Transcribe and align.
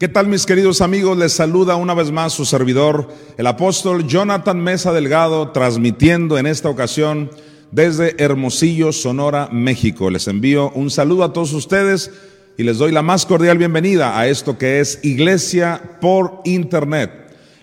¿Qué 0.00 0.08
tal 0.08 0.28
mis 0.28 0.46
queridos 0.46 0.80
amigos? 0.80 1.18
Les 1.18 1.34
saluda 1.34 1.76
una 1.76 1.92
vez 1.92 2.10
más 2.10 2.32
su 2.32 2.46
servidor, 2.46 3.08
el 3.36 3.46
apóstol 3.46 4.06
Jonathan 4.06 4.58
Mesa 4.58 4.94
Delgado, 4.94 5.50
transmitiendo 5.50 6.38
en 6.38 6.46
esta 6.46 6.70
ocasión 6.70 7.30
desde 7.70 8.14
Hermosillo, 8.16 8.92
Sonora, 8.92 9.50
México. 9.52 10.08
Les 10.08 10.26
envío 10.26 10.70
un 10.70 10.90
saludo 10.90 11.22
a 11.22 11.34
todos 11.34 11.52
ustedes 11.52 12.12
y 12.56 12.62
les 12.62 12.78
doy 12.78 12.92
la 12.92 13.02
más 13.02 13.26
cordial 13.26 13.58
bienvenida 13.58 14.18
a 14.18 14.26
esto 14.26 14.56
que 14.56 14.80
es 14.80 15.00
Iglesia 15.02 15.98
por 16.00 16.40
Internet. 16.46 17.12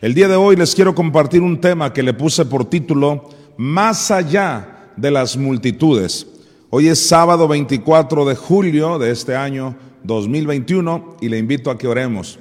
El 0.01 0.13
día 0.13 0.27
de 0.27 0.35
hoy 0.35 0.55
les 0.55 0.75
quiero 0.75 0.93
compartir 0.93 1.41
un 1.41 1.59
tema 1.59 1.91
que 1.91 2.03
le 2.03 2.13
puse 2.13 2.45
por 2.45 2.69
título 2.69 3.31
Más 3.57 4.11
allá 4.11 4.91
de 4.95 5.09
las 5.09 5.37
multitudes. 5.37 6.27
Hoy 6.69 6.89
es 6.89 7.07
sábado 7.07 7.47
24 7.47 8.25
de 8.25 8.35
julio 8.35 8.99
de 8.99 9.11
este 9.11 9.37
año 9.37 9.77
2021 10.03 11.15
y 11.21 11.29
le 11.29 11.37
invito 11.37 11.71
a 11.71 11.77
que 11.77 11.87
oremos. 11.87 12.39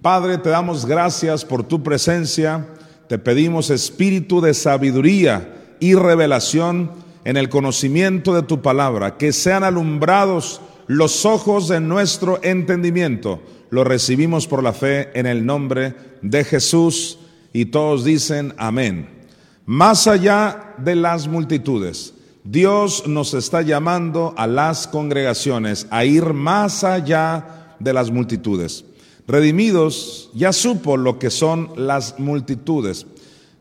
Padre, 0.00 0.38
te 0.38 0.48
damos 0.48 0.86
gracias 0.86 1.44
por 1.44 1.62
tu 1.62 1.82
presencia, 1.82 2.68
te 3.06 3.18
pedimos 3.18 3.68
espíritu 3.68 4.40
de 4.40 4.54
sabiduría 4.54 5.76
y 5.78 5.94
revelación 5.94 6.90
en 7.24 7.36
el 7.36 7.50
conocimiento 7.50 8.32
de 8.34 8.44
tu 8.44 8.62
palabra, 8.62 9.18
que 9.18 9.30
sean 9.34 9.62
alumbrados 9.62 10.62
los 10.86 11.26
ojos 11.26 11.68
de 11.68 11.80
nuestro 11.80 12.40
entendimiento. 12.42 13.42
Lo 13.68 13.84
recibimos 13.84 14.46
por 14.46 14.62
la 14.62 14.72
fe 14.72 15.10
en 15.12 15.26
el 15.26 15.44
nombre 15.44 15.94
de 16.22 16.44
Jesús 16.44 17.18
y 17.52 17.66
todos 17.66 18.06
dicen 18.06 18.54
amén. 18.56 19.06
Más 19.66 20.06
allá 20.06 20.72
de 20.78 20.94
las 20.96 21.28
multitudes. 21.28 22.14
Dios 22.48 23.08
nos 23.08 23.34
está 23.34 23.62
llamando 23.62 24.32
a 24.36 24.46
las 24.46 24.86
congregaciones 24.86 25.88
a 25.90 26.04
ir 26.04 26.32
más 26.32 26.84
allá 26.84 27.74
de 27.80 27.92
las 27.92 28.12
multitudes. 28.12 28.84
Redimidos 29.26 30.30
ya 30.32 30.52
supo 30.52 30.96
lo 30.96 31.18
que 31.18 31.30
son 31.30 31.72
las 31.74 32.20
multitudes. 32.20 33.04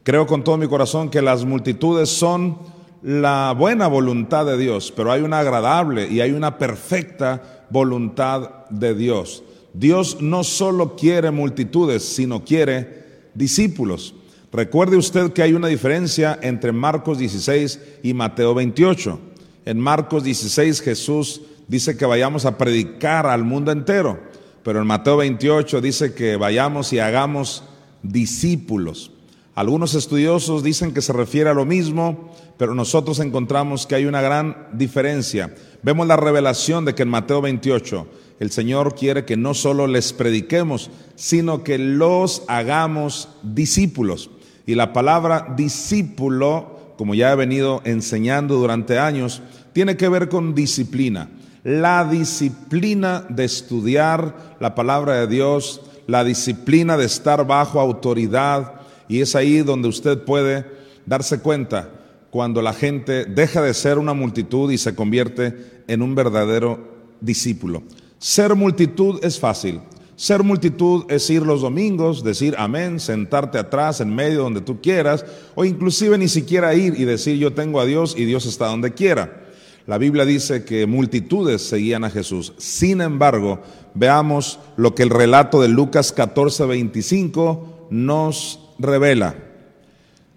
Creo 0.03 0.27
con 0.27 0.43
todo 0.43 0.57
mi 0.57 0.67
corazón 0.67 1.09
que 1.09 1.23
las 1.23 1.45
multitudes 1.45 2.09
son 2.09 2.59
la 3.01 3.55
buena 3.57 3.87
voluntad 3.87 4.45
de 4.45 4.55
Dios, 4.55 4.93
pero 4.95 5.11
hay 5.11 5.21
una 5.21 5.39
agradable 5.39 6.07
y 6.07 6.21
hay 6.21 6.29
una 6.29 6.59
perfecta 6.59 7.65
voluntad 7.71 8.67
de 8.69 8.93
Dios. 8.93 9.41
Dios 9.73 10.17
no 10.21 10.43
solo 10.43 10.95
quiere 10.95 11.31
multitudes, 11.31 12.05
sino 12.05 12.45
quiere 12.45 13.03
discípulos. 13.33 14.13
Recuerde 14.55 14.95
usted 14.95 15.33
que 15.33 15.41
hay 15.41 15.51
una 15.51 15.67
diferencia 15.67 16.39
entre 16.41 16.71
Marcos 16.71 17.17
16 17.17 17.77
y 18.03 18.13
Mateo 18.13 18.53
28. 18.53 19.19
En 19.65 19.77
Marcos 19.81 20.23
16 20.23 20.79
Jesús 20.79 21.41
dice 21.67 21.97
que 21.97 22.05
vayamos 22.05 22.45
a 22.45 22.57
predicar 22.57 23.25
al 23.25 23.43
mundo 23.43 23.73
entero, 23.73 24.17
pero 24.63 24.79
en 24.79 24.87
Mateo 24.87 25.17
28 25.17 25.81
dice 25.81 26.13
que 26.13 26.37
vayamos 26.37 26.93
y 26.93 26.99
hagamos 26.99 27.65
discípulos. 28.01 29.11
Algunos 29.55 29.93
estudiosos 29.93 30.63
dicen 30.63 30.93
que 30.93 31.01
se 31.01 31.11
refiere 31.11 31.49
a 31.49 31.53
lo 31.53 31.65
mismo, 31.65 32.33
pero 32.57 32.73
nosotros 32.75 33.19
encontramos 33.19 33.85
que 33.85 33.95
hay 33.95 34.05
una 34.05 34.21
gran 34.21 34.69
diferencia. 34.71 35.53
Vemos 35.83 36.07
la 36.07 36.15
revelación 36.15 36.85
de 36.85 36.95
que 36.95 37.03
en 37.03 37.09
Mateo 37.09 37.41
28 37.41 38.07
el 38.39 38.51
Señor 38.51 38.95
quiere 38.95 39.25
que 39.25 39.35
no 39.35 39.53
solo 39.53 39.85
les 39.85 40.13
prediquemos, 40.13 40.91
sino 41.15 41.61
que 41.65 41.77
los 41.77 42.43
hagamos 42.47 43.27
discípulos. 43.43 44.29
Y 44.65 44.75
la 44.75 44.93
palabra 44.93 45.53
discípulo, 45.55 46.93
como 46.97 47.13
ya 47.13 47.31
he 47.31 47.35
venido 47.35 47.81
enseñando 47.85 48.55
durante 48.55 48.97
años, 48.97 49.41
tiene 49.73 49.97
que 49.97 50.09
ver 50.09 50.29
con 50.29 50.55
disciplina. 50.55 51.29
La 51.63 52.05
disciplina 52.05 53.25
de 53.29 53.45
estudiar 53.45 54.55
la 54.59 54.75
palabra 54.75 55.15
de 55.15 55.27
Dios, 55.27 55.81
la 56.07 56.23
disciplina 56.23 56.97
de 56.97 57.05
estar 57.05 57.45
bajo 57.45 57.79
autoridad. 57.79 58.73
Y 59.07 59.21
es 59.21 59.35
ahí 59.35 59.59
donde 59.59 59.87
usted 59.87 60.23
puede 60.23 60.65
darse 61.05 61.39
cuenta 61.39 61.89
cuando 62.29 62.61
la 62.61 62.73
gente 62.73 63.25
deja 63.25 63.61
de 63.61 63.73
ser 63.73 63.97
una 63.97 64.13
multitud 64.13 64.71
y 64.71 64.77
se 64.77 64.95
convierte 64.95 65.83
en 65.87 66.01
un 66.01 66.15
verdadero 66.15 66.95
discípulo. 67.21 67.83
Ser 68.17 68.55
multitud 68.55 69.23
es 69.23 69.39
fácil. 69.39 69.79
Ser 70.15 70.43
multitud 70.43 71.05
es 71.09 71.29
ir 71.29 71.41
los 71.41 71.61
domingos, 71.61 72.23
decir 72.23 72.55
amén, 72.57 72.99
sentarte 73.01 73.57
atrás, 73.57 73.99
en 73.99 74.15
medio, 74.15 74.43
donde 74.43 74.61
tú 74.61 74.79
quieras, 74.81 75.25
o 75.55 75.65
inclusive 75.65 76.17
ni 76.17 76.29
siquiera 76.29 76.73
ir 76.73 76.93
y 76.97 77.03
decir 77.03 77.37
yo 77.37 77.53
tengo 77.53 77.81
a 77.81 77.85
Dios 77.85 78.15
y 78.17 78.23
Dios 78.23 78.45
está 78.45 78.67
donde 78.67 78.93
quiera. 78.93 79.43
La 79.87 79.97
Biblia 79.97 80.25
dice 80.25 80.63
que 80.63 80.87
multitudes 80.87 81.61
seguían 81.61 82.05
a 82.05 82.09
Jesús. 82.09 82.53
Sin 82.57 83.01
embargo, 83.01 83.61
veamos 83.93 84.59
lo 84.77 84.95
que 84.95 85.03
el 85.03 85.09
relato 85.09 85.61
de 85.61 85.67
Lucas 85.67 86.11
14, 86.11 86.65
25 86.65 87.87
nos 87.91 88.59
revela. 88.79 89.35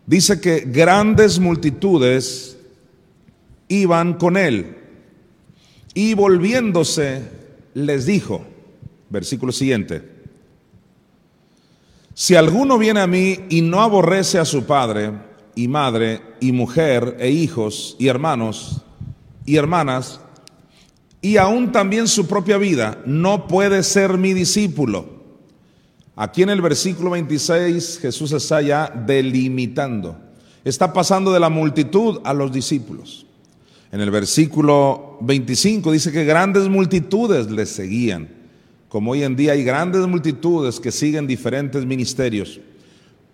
Dice 0.06 0.40
que 0.40 0.60
grandes 0.66 1.38
multitudes 1.38 2.58
iban 3.68 4.14
con 4.14 4.36
él 4.36 4.76
y 5.94 6.14
volviéndose 6.14 7.22
les 7.74 8.06
dijo, 8.06 8.44
Versículo 9.10 9.52
siguiente. 9.52 10.18
Si 12.18 12.34
alguno 12.34 12.78
viene 12.78 12.98
a 12.98 13.06
mí 13.06 13.38
y 13.48 13.62
no 13.62 13.80
aborrece 13.80 14.40
a 14.40 14.44
su 14.44 14.64
padre 14.64 15.12
y 15.54 15.68
madre 15.68 16.20
y 16.40 16.50
mujer 16.50 17.16
e 17.20 17.30
hijos 17.30 17.94
y 17.98 18.08
hermanos 18.08 18.82
y 19.46 19.54
hermanas, 19.54 20.20
y 21.22 21.36
aún 21.36 21.70
también 21.70 22.08
su 22.08 22.26
propia 22.26 22.58
vida, 22.58 23.00
no 23.06 23.46
puede 23.46 23.84
ser 23.84 24.18
mi 24.18 24.34
discípulo. 24.34 25.06
Aquí 26.16 26.42
en 26.42 26.50
el 26.50 26.60
versículo 26.60 27.10
26 27.10 28.00
Jesús 28.00 28.32
está 28.32 28.60
ya 28.62 28.88
delimitando. 28.88 30.18
Está 30.64 30.92
pasando 30.92 31.32
de 31.32 31.38
la 31.38 31.48
multitud 31.48 32.20
a 32.24 32.34
los 32.34 32.52
discípulos. 32.52 33.26
En 33.92 34.00
el 34.00 34.10
versículo 34.10 35.18
25 35.20 35.92
dice 35.92 36.10
que 36.10 36.24
grandes 36.24 36.68
multitudes 36.68 37.48
le 37.48 37.64
seguían 37.64 38.37
como 38.88 39.12
hoy 39.12 39.22
en 39.22 39.36
día 39.36 39.52
hay 39.52 39.64
grandes 39.64 40.06
multitudes 40.06 40.80
que 40.80 40.90
siguen 40.90 41.26
diferentes 41.26 41.84
ministerios. 41.84 42.60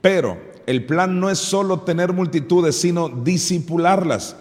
Pero 0.01 0.39
el 0.67 0.85
plan 0.85 1.21
no 1.21 1.31
es 1.31 1.39
solo 1.39 1.81
tener 1.81 2.13
multitudes, 2.13 2.77
sino 2.77 3.09
disipularlas. 3.09 4.37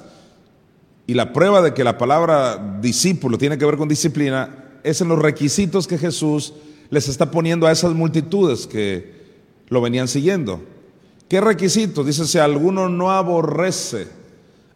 Y 1.06 1.14
la 1.14 1.34
prueba 1.34 1.62
de 1.62 1.74
que 1.74 1.84
la 1.84 1.98
palabra 1.98 2.80
discípulo 2.82 3.38
tiene 3.38 3.58
que 3.58 3.66
ver 3.66 3.78
con 3.78 3.90
disciplina 3.90 4.80
es 4.84 5.02
en 5.02 5.10
los 5.10 5.20
requisitos 5.20 5.88
que 5.88 5.98
Jesús 5.98 6.54
les 6.90 7.08
está 7.08 7.30
poniendo 7.30 7.68
a 7.68 7.72
esas 7.72 7.94
multitudes 7.94 8.68
que 8.68 9.14
lo 9.70 9.82
venían 9.82 10.08
siguiendo. 10.08 10.62
¿Qué 11.28 11.42
requisitos? 11.42 12.06
Dice, 12.06 12.26
si 12.26 12.38
alguno 12.38 12.90
no 12.90 13.12
aborrece 13.12 14.08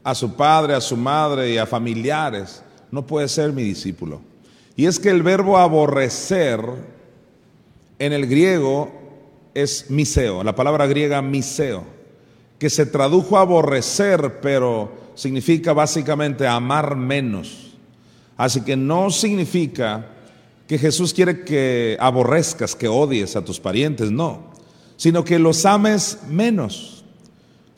a 0.04 0.16
su 0.16 0.36
padre, 0.36 0.74
a 0.74 0.82
su 0.82 0.98
madre 0.98 1.52
y 1.52 1.58
a 1.58 1.66
familiares, 1.66 2.64
no 2.92 3.06
puede 3.06 3.28
ser 3.28 3.54
mi 3.54 3.64
discípulo. 3.64 4.22
Y 4.78 4.86
es 4.86 5.00
que 5.00 5.10
el 5.10 5.24
verbo 5.24 5.58
aborrecer 5.58 6.62
en 7.98 8.14
el 8.14 8.28
griego 8.28 8.92
es 9.56 9.90
miseo, 9.90 10.44
la 10.44 10.56
palabra 10.56 10.86
griega 10.86 11.20
miseo, 11.24 11.84
que 12.60 12.70
se 12.70 12.86
tradujo 12.86 13.40
aborrecer, 13.40 14.40
pero 14.40 14.92
significa 15.16 15.74
básicamente 15.74 16.46
amar 16.46 16.96
menos. 16.96 17.74
Así 18.38 18.62
que 18.62 18.78
no 18.78 19.10
significa 19.10 20.10
que 20.68 20.78
Jesús 20.78 21.12
quiere 21.12 21.44
que 21.44 21.98
aborrezcas, 22.00 22.76
que 22.76 22.88
odies 22.88 23.36
a 23.36 23.44
tus 23.44 23.60
parientes, 23.60 24.12
no, 24.12 24.52
sino 24.96 25.24
que 25.24 25.40
los 25.40 25.66
ames 25.66 26.20
menos. 26.30 27.04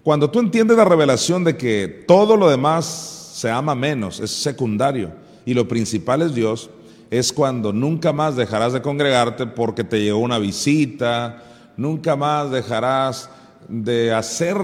Cuando 0.04 0.30
tú 0.30 0.40
entiendes 0.40 0.76
la 0.76 0.84
revelación 0.84 1.46
de 1.46 1.56
que 1.56 2.04
todo 2.06 2.36
lo 2.36 2.50
demás 2.50 3.32
se 3.36 3.50
ama 3.50 3.74
menos, 3.74 4.20
es 4.20 4.32
secundario, 4.32 5.14
y 5.46 5.54
lo 5.54 5.66
principal 5.66 6.24
es 6.24 6.36
Dios, 6.36 6.70
es 7.10 7.34
cuando 7.34 7.74
nunca 7.74 8.14
más 8.14 8.36
dejarás 8.36 8.74
de 8.74 8.82
congregarte 8.82 9.48
porque 9.48 9.84
te 9.84 10.02
llegó 10.02 10.20
una 10.20 10.40
visita, 10.40 11.44
nunca 11.78 12.16
más 12.16 12.52
dejarás 12.52 13.30
de 13.68 14.14
hacer 14.14 14.58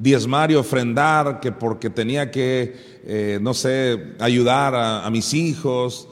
diezmar 0.00 0.50
y 0.50 0.54
ofrendar 0.54 1.40
que 1.40 1.52
porque 1.52 1.90
tenía 1.90 2.30
que, 2.30 2.74
eh, 3.04 3.38
no 3.40 3.52
sé, 3.54 4.14
ayudar 4.18 4.74
a, 4.74 5.06
a 5.06 5.10
mis 5.10 5.34
hijos. 5.34 6.08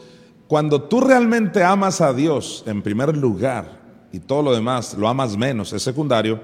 Cuando 0.46 0.82
tú 0.82 1.00
realmente 1.00 1.64
amas 1.64 2.00
a 2.00 2.12
Dios 2.12 2.62
en 2.66 2.82
primer 2.82 3.16
lugar 3.16 3.80
y 4.12 4.20
todo 4.20 4.42
lo 4.42 4.54
demás 4.54 4.94
lo 4.94 5.08
amas 5.08 5.36
menos, 5.36 5.72
es 5.72 5.82
secundario, 5.82 6.40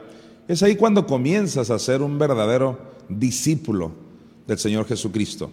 es 0.49 0.63
ahí 0.63 0.75
cuando 0.75 1.07
comienzas 1.07 1.71
a 1.71 1.79
ser 1.79 2.03
un 2.03 2.19
verdadero 2.19 2.79
discípulo 3.09 3.93
del 4.47 4.59
Señor 4.59 4.87
Jesucristo. 4.87 5.51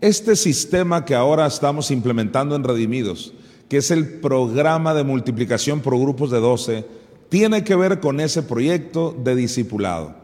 Este 0.00 0.34
sistema 0.34 1.04
que 1.04 1.14
ahora 1.14 1.46
estamos 1.46 1.90
implementando 1.90 2.56
en 2.56 2.64
Redimidos, 2.64 3.34
que 3.68 3.76
es 3.76 3.90
el 3.90 4.20
programa 4.20 4.94
de 4.94 5.04
multiplicación 5.04 5.80
por 5.80 5.98
grupos 5.98 6.30
de 6.30 6.40
12, 6.40 6.86
tiene 7.28 7.64
que 7.64 7.76
ver 7.76 8.00
con 8.00 8.18
ese 8.18 8.42
proyecto 8.42 9.14
de 9.22 9.34
discipulado. 9.34 10.14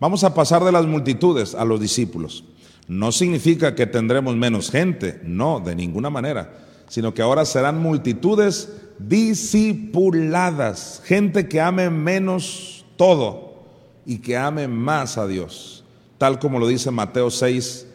Vamos 0.00 0.24
a 0.24 0.34
pasar 0.34 0.64
de 0.64 0.72
las 0.72 0.86
multitudes 0.86 1.54
a 1.54 1.64
los 1.64 1.78
discípulos. 1.78 2.42
No 2.88 3.12
significa 3.12 3.76
que 3.76 3.86
tendremos 3.86 4.34
menos 4.34 4.68
gente, 4.68 5.20
no, 5.22 5.60
de 5.60 5.76
ninguna 5.76 6.10
manera, 6.10 6.52
sino 6.88 7.14
que 7.14 7.22
ahora 7.22 7.44
serán 7.44 7.80
multitudes 7.80 8.72
discipuladas, 8.98 11.02
gente 11.04 11.46
que 11.46 11.60
ame 11.60 11.88
menos 11.88 12.84
todo 12.96 13.62
y 14.04 14.18
que 14.18 14.36
ame 14.36 14.66
más 14.66 15.18
a 15.18 15.28
Dios, 15.28 15.84
tal 16.18 16.40
como 16.40 16.58
lo 16.58 16.66
dice 16.66 16.90
Mateo 16.90 17.30
6, 17.30 17.86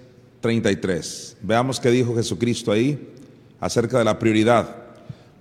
33. 0.45 1.37
Veamos 1.41 1.79
qué 1.79 1.89
dijo 1.89 2.15
Jesucristo 2.15 2.71
ahí 2.71 3.09
acerca 3.59 3.97
de 3.97 4.03
la 4.03 4.19
prioridad. 4.19 4.75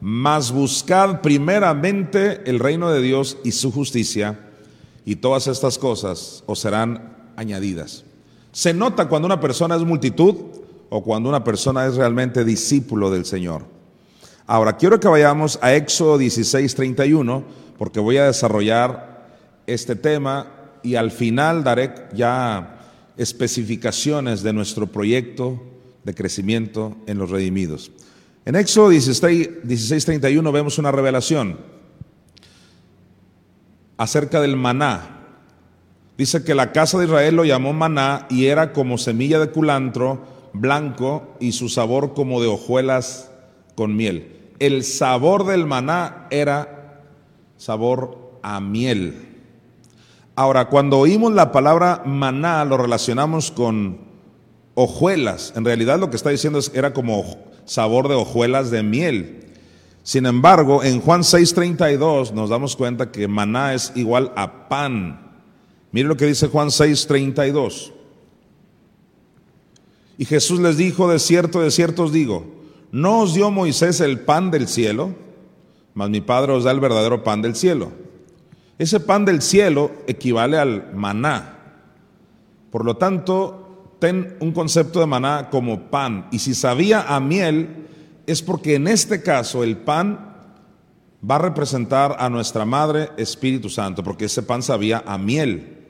Mas 0.00 0.50
buscad 0.50 1.20
primeramente 1.20 2.40
el 2.46 2.58
reino 2.58 2.90
de 2.90 3.02
Dios 3.02 3.36
y 3.44 3.52
su 3.52 3.70
justicia, 3.70 4.38
y 5.04 5.16
todas 5.16 5.46
estas 5.46 5.76
cosas 5.76 6.42
os 6.46 6.58
serán 6.58 7.18
añadidas. 7.36 8.04
Se 8.50 8.72
nota 8.72 9.06
cuando 9.06 9.26
una 9.26 9.40
persona 9.40 9.76
es 9.76 9.82
multitud 9.82 10.36
o 10.88 11.02
cuando 11.02 11.28
una 11.28 11.44
persona 11.44 11.84
es 11.84 11.96
realmente 11.96 12.42
discípulo 12.42 13.10
del 13.10 13.26
Señor. 13.26 13.66
Ahora, 14.46 14.78
quiero 14.78 14.98
que 15.00 15.08
vayamos 15.08 15.58
a 15.60 15.74
Éxodo 15.74 16.16
16, 16.16 16.74
31, 16.74 17.44
porque 17.76 18.00
voy 18.00 18.16
a 18.16 18.24
desarrollar 18.24 19.26
este 19.66 19.96
tema 19.96 20.46
y 20.82 20.94
al 20.94 21.10
final 21.10 21.62
daré 21.62 21.94
ya 22.14 22.74
especificaciones 23.16 24.42
de 24.42 24.52
nuestro 24.52 24.86
proyecto 24.86 25.62
de 26.04 26.14
crecimiento 26.14 26.96
en 27.06 27.18
los 27.18 27.30
redimidos. 27.30 27.90
En 28.44 28.56
Éxodo 28.56 28.90
16, 28.90 30.04
31 30.04 30.52
vemos 30.52 30.78
una 30.78 30.92
revelación 30.92 31.58
acerca 33.96 34.40
del 34.40 34.56
maná. 34.56 35.20
Dice 36.18 36.44
que 36.44 36.54
la 36.54 36.72
casa 36.72 36.98
de 36.98 37.06
Israel 37.06 37.36
lo 37.36 37.44
llamó 37.44 37.72
maná 37.72 38.26
y 38.28 38.46
era 38.46 38.72
como 38.72 38.98
semilla 38.98 39.38
de 39.38 39.50
culantro 39.50 40.34
blanco 40.52 41.36
y 41.40 41.52
su 41.52 41.68
sabor 41.68 42.14
como 42.14 42.40
de 42.40 42.48
hojuelas 42.48 43.30
con 43.74 43.96
miel. 43.96 44.52
El 44.58 44.84
sabor 44.84 45.46
del 45.46 45.66
maná 45.66 46.28
era 46.30 47.02
sabor 47.56 48.38
a 48.42 48.60
miel. 48.60 49.33
Ahora, 50.36 50.68
cuando 50.68 50.98
oímos 50.98 51.32
la 51.32 51.52
palabra 51.52 52.02
maná, 52.04 52.64
lo 52.64 52.76
relacionamos 52.76 53.50
con 53.50 53.98
hojuelas. 54.74 55.52
En 55.56 55.64
realidad 55.64 55.98
lo 55.98 56.10
que 56.10 56.16
está 56.16 56.30
diciendo 56.30 56.58
es, 56.58 56.72
era 56.74 56.92
como 56.92 57.24
sabor 57.64 58.08
de 58.08 58.14
hojuelas 58.14 58.70
de 58.70 58.82
miel. 58.82 59.52
Sin 60.02 60.26
embargo, 60.26 60.82
en 60.82 61.00
Juan 61.00 61.22
6:32 61.22 62.32
nos 62.32 62.50
damos 62.50 62.76
cuenta 62.76 63.10
que 63.10 63.28
maná 63.28 63.74
es 63.74 63.92
igual 63.94 64.32
a 64.36 64.68
pan. 64.68 65.38
Mire 65.92 66.08
lo 66.08 66.16
que 66.16 66.26
dice 66.26 66.48
Juan 66.48 66.68
6:32. 66.68 67.92
Y 70.18 70.24
Jesús 70.24 70.60
les 70.60 70.76
dijo, 70.76 71.08
de 71.08 71.18
cierto, 71.18 71.60
de 71.60 71.70
cierto 71.70 72.04
os 72.04 72.12
digo, 72.12 72.44
no 72.92 73.20
os 73.20 73.34
dio 73.34 73.50
Moisés 73.50 74.00
el 74.00 74.20
pan 74.20 74.50
del 74.50 74.68
cielo, 74.68 75.14
mas 75.94 76.10
mi 76.10 76.20
Padre 76.20 76.52
os 76.52 76.64
da 76.64 76.70
el 76.70 76.80
verdadero 76.80 77.24
pan 77.24 77.42
del 77.42 77.56
cielo. 77.56 78.03
Ese 78.78 79.00
pan 79.00 79.24
del 79.24 79.40
cielo 79.40 79.92
equivale 80.06 80.58
al 80.58 80.92
maná. 80.94 81.58
Por 82.70 82.84
lo 82.84 82.96
tanto, 82.96 83.96
ten 84.00 84.36
un 84.40 84.52
concepto 84.52 84.98
de 84.98 85.06
maná 85.06 85.48
como 85.50 85.90
pan. 85.90 86.26
Y 86.32 86.40
si 86.40 86.54
sabía 86.54 87.02
a 87.14 87.20
miel, 87.20 87.86
es 88.26 88.42
porque 88.42 88.74
en 88.74 88.88
este 88.88 89.22
caso 89.22 89.62
el 89.62 89.76
pan 89.76 90.34
va 91.28 91.36
a 91.36 91.38
representar 91.38 92.16
a 92.18 92.28
nuestra 92.28 92.64
Madre 92.64 93.10
Espíritu 93.16 93.70
Santo, 93.70 94.02
porque 94.02 94.24
ese 94.24 94.42
pan 94.42 94.62
sabía 94.62 95.04
a 95.06 95.18
miel. 95.18 95.86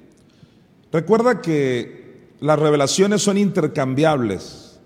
Recuerda 0.93 1.41
que 1.41 2.35
las 2.41 2.59
revelaciones 2.59 3.23
son 3.23 3.39
intercambiables. 3.39 4.79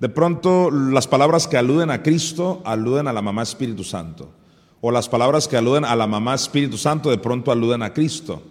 De 0.00 0.08
pronto 0.08 0.70
las 0.70 1.06
palabras 1.06 1.46
que 1.46 1.58
aluden 1.58 1.90
a 1.90 2.02
Cristo 2.02 2.62
aluden 2.64 3.06
a 3.06 3.12
la 3.12 3.22
mamá 3.22 3.42
Espíritu 3.42 3.84
Santo 3.84 4.32
o 4.80 4.90
las 4.90 5.08
palabras 5.08 5.48
que 5.48 5.56
aluden 5.56 5.84
a 5.84 5.96
la 5.96 6.06
mamá 6.06 6.34
Espíritu 6.34 6.76
Santo 6.76 7.10
de 7.10 7.18
pronto 7.18 7.50
aluden 7.50 7.82
a 7.82 7.92
Cristo. 7.92 8.42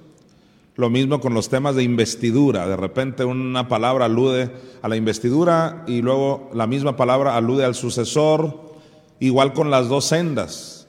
Lo 0.76 0.90
mismo 0.90 1.20
con 1.20 1.34
los 1.34 1.50
temas 1.50 1.76
de 1.76 1.84
investidura. 1.84 2.68
De 2.68 2.76
repente 2.76 3.24
una 3.24 3.68
palabra 3.68 4.06
alude 4.06 4.52
a 4.82 4.88
la 4.88 4.96
investidura 4.96 5.84
y 5.88 6.02
luego 6.02 6.50
la 6.54 6.66
misma 6.66 6.96
palabra 6.96 7.38
alude 7.38 7.66
al 7.66 7.76
sucesor. 7.76 8.74
Igual 9.20 9.54
con 9.54 9.70
las 9.70 9.88
dos 9.88 10.06
sendas. 10.06 10.88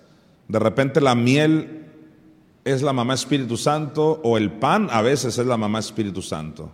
De 0.49 0.59
repente 0.59 1.01
la 1.01 1.15
miel 1.15 1.85
es 2.65 2.83
la 2.83 2.95
mamá 2.95 3.15
Espíritu 3.15 3.57
Santo 3.57 4.21
o 4.25 4.39
el 4.39 4.51
pan 4.51 4.89
a 4.91 5.03
veces 5.03 5.39
es 5.39 5.47
la 5.47 5.59
mamá 5.59 5.79
Espíritu 5.79 6.23
Santo. 6.23 6.73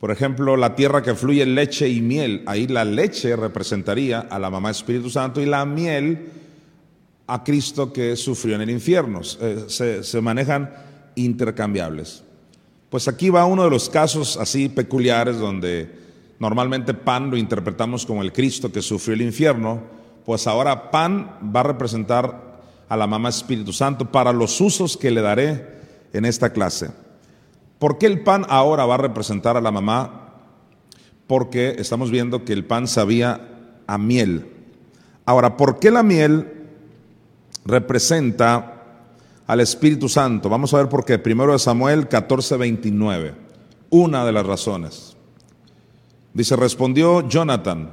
Por 0.00 0.10
ejemplo, 0.10 0.56
la 0.56 0.74
tierra 0.74 1.02
que 1.02 1.14
fluye 1.14 1.44
leche 1.46 1.88
y 1.88 2.00
miel, 2.00 2.42
ahí 2.46 2.66
la 2.66 2.84
leche 2.84 3.34
representaría 3.34 4.20
a 4.20 4.38
la 4.38 4.50
mamá 4.50 4.70
Espíritu 4.70 5.08
Santo 5.08 5.40
y 5.40 5.46
la 5.46 5.64
miel 5.64 6.30
a 7.26 7.42
Cristo 7.42 7.92
que 7.92 8.16
sufrió 8.16 8.54
en 8.54 8.62
el 8.62 8.70
infierno. 8.70 9.20
Eh, 9.40 9.66
se, 10.02 10.20
manejan 10.20 10.72
intercambiables. 11.14 12.22
Pues 12.90 13.08
aquí 13.08 13.30
va 13.30 13.46
uno 13.46 13.64
de 13.64 13.70
los 13.70 13.88
casos 13.88 14.36
así 14.36 14.68
peculiares 14.68 15.38
donde 15.38 15.90
normalmente 16.38 16.94
pan 16.94 17.30
lo 17.30 17.36
interpretamos 17.36 18.06
como 18.06 18.22
el 18.22 18.32
Cristo 18.32 18.70
que 18.70 18.82
sufrió 18.82 19.14
el 19.14 19.22
infierno, 19.22 19.82
pues 20.24 20.46
ahora 20.46 20.90
pan 20.90 21.38
va 21.54 21.60
a 21.60 21.64
representar 21.64 22.60
a 22.88 22.96
la 22.96 23.06
mamá 23.06 23.28
Espíritu 23.28 23.72
Santo 23.72 24.10
para 24.12 24.32
los 24.32 24.60
usos 24.60 24.96
que 24.96 25.10
le 25.10 25.20
daré 25.20 25.66
en 26.12 26.24
esta 26.24 26.52
clase. 26.52 26.90
¿Por 27.78 27.98
qué 27.98 28.06
el 28.06 28.22
pan 28.22 28.46
ahora 28.48 28.86
va 28.86 28.94
a 28.94 28.98
representar 28.98 29.56
a 29.56 29.60
la 29.60 29.72
mamá? 29.72 30.34
Porque 31.26 31.76
estamos 31.78 32.10
viendo 32.10 32.44
que 32.44 32.52
el 32.52 32.64
pan 32.64 32.86
sabía 32.86 33.40
a 33.86 33.98
miel. 33.98 34.46
Ahora, 35.24 35.56
¿por 35.56 35.80
qué 35.80 35.90
la 35.90 36.04
miel 36.04 36.55
representa 37.66 38.82
al 39.46 39.60
Espíritu 39.60 40.08
Santo. 40.08 40.48
Vamos 40.48 40.72
a 40.72 40.78
ver 40.78 40.88
por 40.88 41.04
qué. 41.04 41.18
Primero 41.18 41.52
de 41.52 41.58
Samuel 41.58 42.08
14, 42.08 42.56
29. 42.56 43.34
Una 43.90 44.24
de 44.24 44.32
las 44.32 44.46
razones. 44.46 45.16
Dice, 46.32 46.56
respondió 46.56 47.26
Jonathan, 47.28 47.90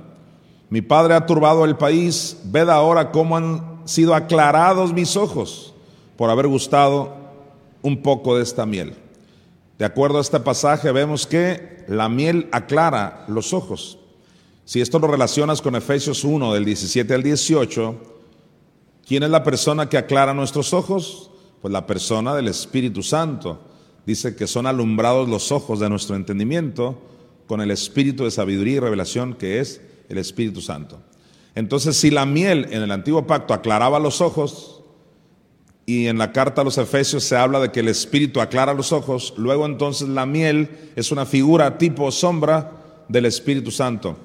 mi 0.69 0.81
padre 0.81 1.13
ha 1.13 1.25
turbado 1.25 1.65
el 1.65 1.77
país, 1.77 2.37
ved 2.45 2.69
ahora 2.69 3.11
cómo 3.11 3.37
han 3.37 3.81
sido 3.85 4.15
aclarados 4.15 4.93
mis 4.93 5.15
ojos 5.15 5.73
por 6.17 6.29
haber 6.29 6.47
gustado 6.47 7.15
un 7.81 8.01
poco 8.01 8.35
de 8.35 8.43
esta 8.43 8.65
miel. 8.65 8.95
De 9.77 9.85
acuerdo 9.85 10.17
a 10.17 10.21
este 10.21 10.39
pasaje 10.39 10.91
vemos 10.91 11.27
que 11.27 11.83
la 11.87 12.09
miel 12.09 12.47
aclara 12.51 13.25
los 13.27 13.53
ojos. 13.53 13.97
Si 14.65 14.81
esto 14.81 14.99
lo 14.99 15.07
relacionas 15.07 15.61
con 15.61 15.75
Efesios 15.75 16.23
1 16.23 16.53
del 16.53 16.65
17 16.65 17.13
al 17.13 17.23
18, 17.23 18.12
¿Quién 19.05 19.23
es 19.23 19.29
la 19.29 19.43
persona 19.43 19.89
que 19.89 19.97
aclara 19.97 20.33
nuestros 20.33 20.73
ojos? 20.73 21.29
Pues 21.61 21.71
la 21.71 21.85
persona 21.85 22.35
del 22.35 22.47
Espíritu 22.47 23.03
Santo. 23.03 23.59
Dice 24.05 24.35
que 24.35 24.47
son 24.47 24.67
alumbrados 24.67 25.29
los 25.29 25.51
ojos 25.51 25.79
de 25.79 25.89
nuestro 25.89 26.15
entendimiento 26.15 27.01
con 27.47 27.61
el 27.61 27.71
espíritu 27.71 28.23
de 28.23 28.31
sabiduría 28.31 28.75
y 28.75 28.79
revelación 28.79 29.33
que 29.33 29.59
es 29.59 29.81
el 30.09 30.17
Espíritu 30.17 30.61
Santo. 30.61 31.01
Entonces, 31.55 31.95
si 31.97 32.09
la 32.09 32.25
miel 32.25 32.67
en 32.71 32.81
el 32.81 32.91
antiguo 32.91 33.27
pacto 33.27 33.53
aclaraba 33.53 33.99
los 33.99 34.21
ojos, 34.21 34.81
y 35.85 36.07
en 36.07 36.17
la 36.17 36.31
carta 36.31 36.61
a 36.61 36.63
los 36.63 36.77
Efesios 36.77 37.23
se 37.23 37.35
habla 37.35 37.59
de 37.59 37.71
que 37.71 37.81
el 37.81 37.89
Espíritu 37.89 38.39
aclara 38.39 38.73
los 38.73 38.91
ojos, 38.91 39.33
luego 39.37 39.65
entonces 39.65 40.07
la 40.07 40.25
miel 40.25 40.69
es 40.95 41.11
una 41.11 41.25
figura 41.25 41.77
tipo 41.77 42.09
sombra 42.11 42.71
del 43.09 43.25
Espíritu 43.25 43.69
Santo. 43.69 44.17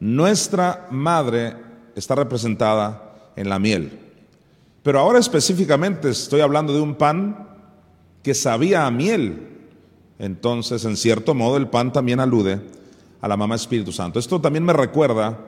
Nuestra 0.00 0.88
madre 0.90 1.54
está 1.94 2.16
representada 2.16 3.32
en 3.36 3.48
la 3.48 3.58
miel. 3.58 4.03
Pero 4.84 5.00
ahora 5.00 5.18
específicamente 5.18 6.10
estoy 6.10 6.42
hablando 6.42 6.74
de 6.74 6.82
un 6.82 6.94
pan 6.94 7.48
que 8.22 8.34
sabía 8.34 8.86
a 8.86 8.90
miel. 8.90 9.48
Entonces, 10.18 10.84
en 10.84 10.98
cierto 10.98 11.34
modo, 11.34 11.56
el 11.56 11.68
pan 11.68 11.90
también 11.90 12.20
alude 12.20 12.60
a 13.22 13.26
la 13.26 13.38
mamá 13.38 13.54
Espíritu 13.54 13.92
Santo. 13.92 14.18
Esto 14.18 14.42
también 14.42 14.62
me 14.62 14.74
recuerda 14.74 15.40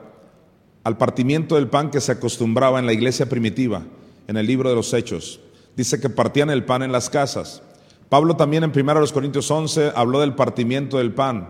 al 0.83 0.97
partimiento 0.97 1.53
del 1.53 1.67
pan 1.67 1.91
que 1.91 2.01
se 2.01 2.13
acostumbraba 2.13 2.79
en 2.79 2.87
la 2.87 2.93
iglesia 2.93 3.29
primitiva, 3.29 3.83
en 4.27 4.37
el 4.37 4.47
libro 4.47 4.69
de 4.69 4.75
los 4.75 4.91
Hechos. 4.91 5.39
Dice 5.75 6.01
que 6.01 6.09
partían 6.09 6.49
el 6.49 6.65
pan 6.65 6.81
en 6.81 6.91
las 6.91 7.07
casas. 7.07 7.61
Pablo 8.09 8.37
también 8.37 8.63
en 8.63 8.71
1 8.75 9.05
Corintios 9.13 9.51
11 9.51 9.91
habló 9.95 10.19
del 10.21 10.33
partimiento 10.33 10.97
del 10.97 11.13
pan 11.13 11.49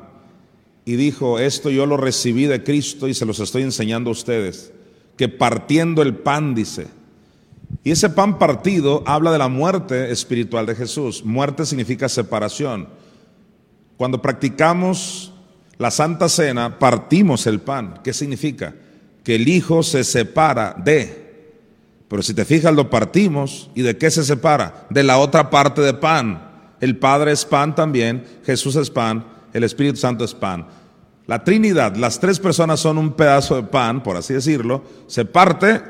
y 0.83 0.97
dijo, 0.97 1.39
esto 1.39 1.69
yo 1.69 1.85
lo 1.85 1.95
recibí 1.95 2.47
de 2.47 2.65
Cristo 2.65 3.07
y 3.07 3.13
se 3.13 3.25
los 3.25 3.39
estoy 3.39 3.63
enseñando 3.63 4.09
a 4.09 4.13
ustedes 4.13 4.73
que 5.15 5.29
partiendo 5.29 6.01
el 6.01 6.15
pan, 6.17 6.53
dice. 6.53 6.96
Y 7.83 7.91
ese 7.91 8.09
pan 8.09 8.37
partido 8.37 9.03
habla 9.05 9.31
de 9.31 9.37
la 9.37 9.47
muerte 9.47 10.11
espiritual 10.11 10.65
de 10.65 10.75
Jesús. 10.75 11.23
Muerte 11.23 11.65
significa 11.65 12.09
separación. 12.09 12.87
Cuando 13.97 14.21
practicamos 14.21 15.33
la 15.77 15.91
Santa 15.91 16.29
Cena, 16.29 16.79
partimos 16.79 17.47
el 17.47 17.59
pan. 17.59 17.99
¿Qué 18.03 18.13
significa? 18.13 18.75
Que 19.23 19.35
el 19.35 19.47
Hijo 19.47 19.83
se 19.83 20.03
separa 20.03 20.75
de. 20.77 21.27
Pero 22.07 22.21
si 22.21 22.33
te 22.33 22.45
fijas, 22.45 22.73
lo 22.73 22.89
partimos. 22.89 23.69
¿Y 23.75 23.81
de 23.81 23.97
qué 23.97 24.11
se 24.11 24.23
separa? 24.23 24.87
De 24.89 25.03
la 25.03 25.17
otra 25.17 25.49
parte 25.49 25.81
de 25.81 25.93
pan. 25.93 26.47
El 26.79 26.97
Padre 26.97 27.31
es 27.31 27.45
pan 27.45 27.73
también, 27.73 28.23
Jesús 28.45 28.75
es 28.75 28.89
pan, 28.89 29.25
el 29.53 29.63
Espíritu 29.63 29.97
Santo 29.97 30.23
es 30.23 30.33
pan. 30.33 30.67
La 31.25 31.43
Trinidad, 31.43 31.95
las 31.95 32.19
tres 32.19 32.39
personas 32.39 32.79
son 32.79 32.97
un 32.97 33.13
pedazo 33.13 33.55
de 33.55 33.63
pan, 33.63 34.03
por 34.03 34.15
así 34.15 34.33
decirlo, 34.33 34.83
se 35.07 35.25
parte 35.25 35.81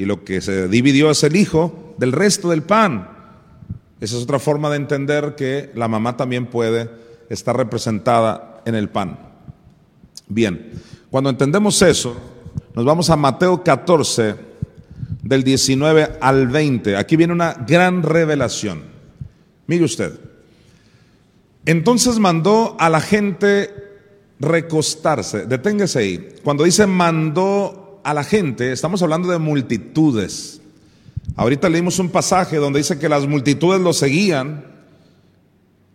y 0.00 0.06
lo 0.06 0.24
que 0.24 0.40
se 0.40 0.66
dividió 0.66 1.10
es 1.10 1.22
el 1.24 1.36
Hijo 1.36 1.94
del 1.98 2.12
resto 2.12 2.48
del 2.48 2.62
pan. 2.62 3.06
Esa 4.00 4.16
es 4.16 4.22
otra 4.22 4.38
forma 4.38 4.70
de 4.70 4.76
entender 4.76 5.34
que 5.36 5.70
la 5.74 5.88
mamá 5.88 6.16
también 6.16 6.46
puede 6.46 6.88
estar 7.28 7.54
representada 7.54 8.62
en 8.64 8.74
el 8.76 8.88
pan. 8.88 9.18
Bien, 10.26 10.72
cuando 11.10 11.28
entendemos 11.28 11.82
eso, 11.82 12.16
nos 12.74 12.86
vamos 12.86 13.10
a 13.10 13.16
Mateo 13.16 13.62
14, 13.62 14.36
del 15.22 15.44
19 15.44 16.16
al 16.18 16.48
20. 16.48 16.96
Aquí 16.96 17.16
viene 17.16 17.34
una 17.34 17.52
gran 17.52 18.02
revelación. 18.02 18.84
Mire 19.66 19.84
usted. 19.84 20.18
Entonces 21.66 22.18
mandó 22.18 22.74
a 22.80 22.88
la 22.88 23.02
gente 23.02 23.74
recostarse. 24.38 25.44
Deténgase 25.44 25.98
ahí. 25.98 26.28
Cuando 26.42 26.64
dice 26.64 26.86
mandó 26.86 27.79
a 28.02 28.14
la 28.14 28.24
gente, 28.24 28.72
estamos 28.72 29.02
hablando 29.02 29.28
de 29.28 29.38
multitudes. 29.38 30.60
Ahorita 31.36 31.68
leímos 31.68 31.98
un 31.98 32.08
pasaje 32.08 32.56
donde 32.56 32.80
dice 32.80 32.98
que 32.98 33.08
las 33.08 33.26
multitudes 33.26 33.80
lo 33.80 33.92
seguían, 33.92 34.64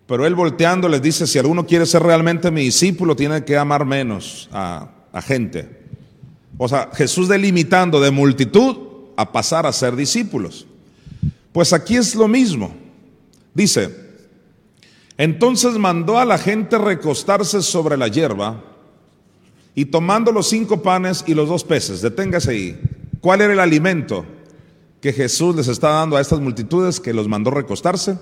pero 0.07 0.25
él 0.25 0.35
volteando 0.35 0.87
les 0.87 1.01
dice, 1.01 1.27
si 1.27 1.39
alguno 1.39 1.65
quiere 1.65 1.85
ser 1.85 2.03
realmente 2.03 2.51
mi 2.51 2.61
discípulo, 2.61 3.15
tiene 3.15 3.43
que 3.43 3.57
amar 3.57 3.85
menos 3.85 4.49
a, 4.51 4.89
a 5.11 5.21
gente. 5.21 5.81
O 6.57 6.67
sea, 6.67 6.89
Jesús 6.93 7.27
delimitando 7.27 7.99
de 7.99 8.11
multitud 8.11 8.77
a 9.17 9.31
pasar 9.31 9.65
a 9.65 9.73
ser 9.73 9.95
discípulos. 9.95 10.67
Pues 11.51 11.73
aquí 11.73 11.95
es 11.95 12.15
lo 12.15 12.27
mismo. 12.27 12.75
Dice, 13.53 14.05
entonces 15.17 15.77
mandó 15.77 16.19
a 16.19 16.25
la 16.25 16.37
gente 16.37 16.77
recostarse 16.77 17.61
sobre 17.61 17.97
la 17.97 18.07
hierba 18.07 18.61
y 19.75 19.85
tomando 19.85 20.31
los 20.31 20.47
cinco 20.47 20.81
panes 20.81 21.23
y 21.27 21.33
los 21.33 21.49
dos 21.49 21.65
peces, 21.65 22.01
deténgase 22.01 22.51
ahí. 22.51 22.81
¿Cuál 23.19 23.41
era 23.41 23.53
el 23.53 23.59
alimento 23.59 24.25
que 25.01 25.11
Jesús 25.11 25.55
les 25.55 25.67
está 25.67 25.89
dando 25.89 26.15
a 26.15 26.21
estas 26.21 26.39
multitudes 26.39 26.99
que 27.01 27.13
los 27.13 27.27
mandó 27.27 27.51
recostarse? 27.51 28.17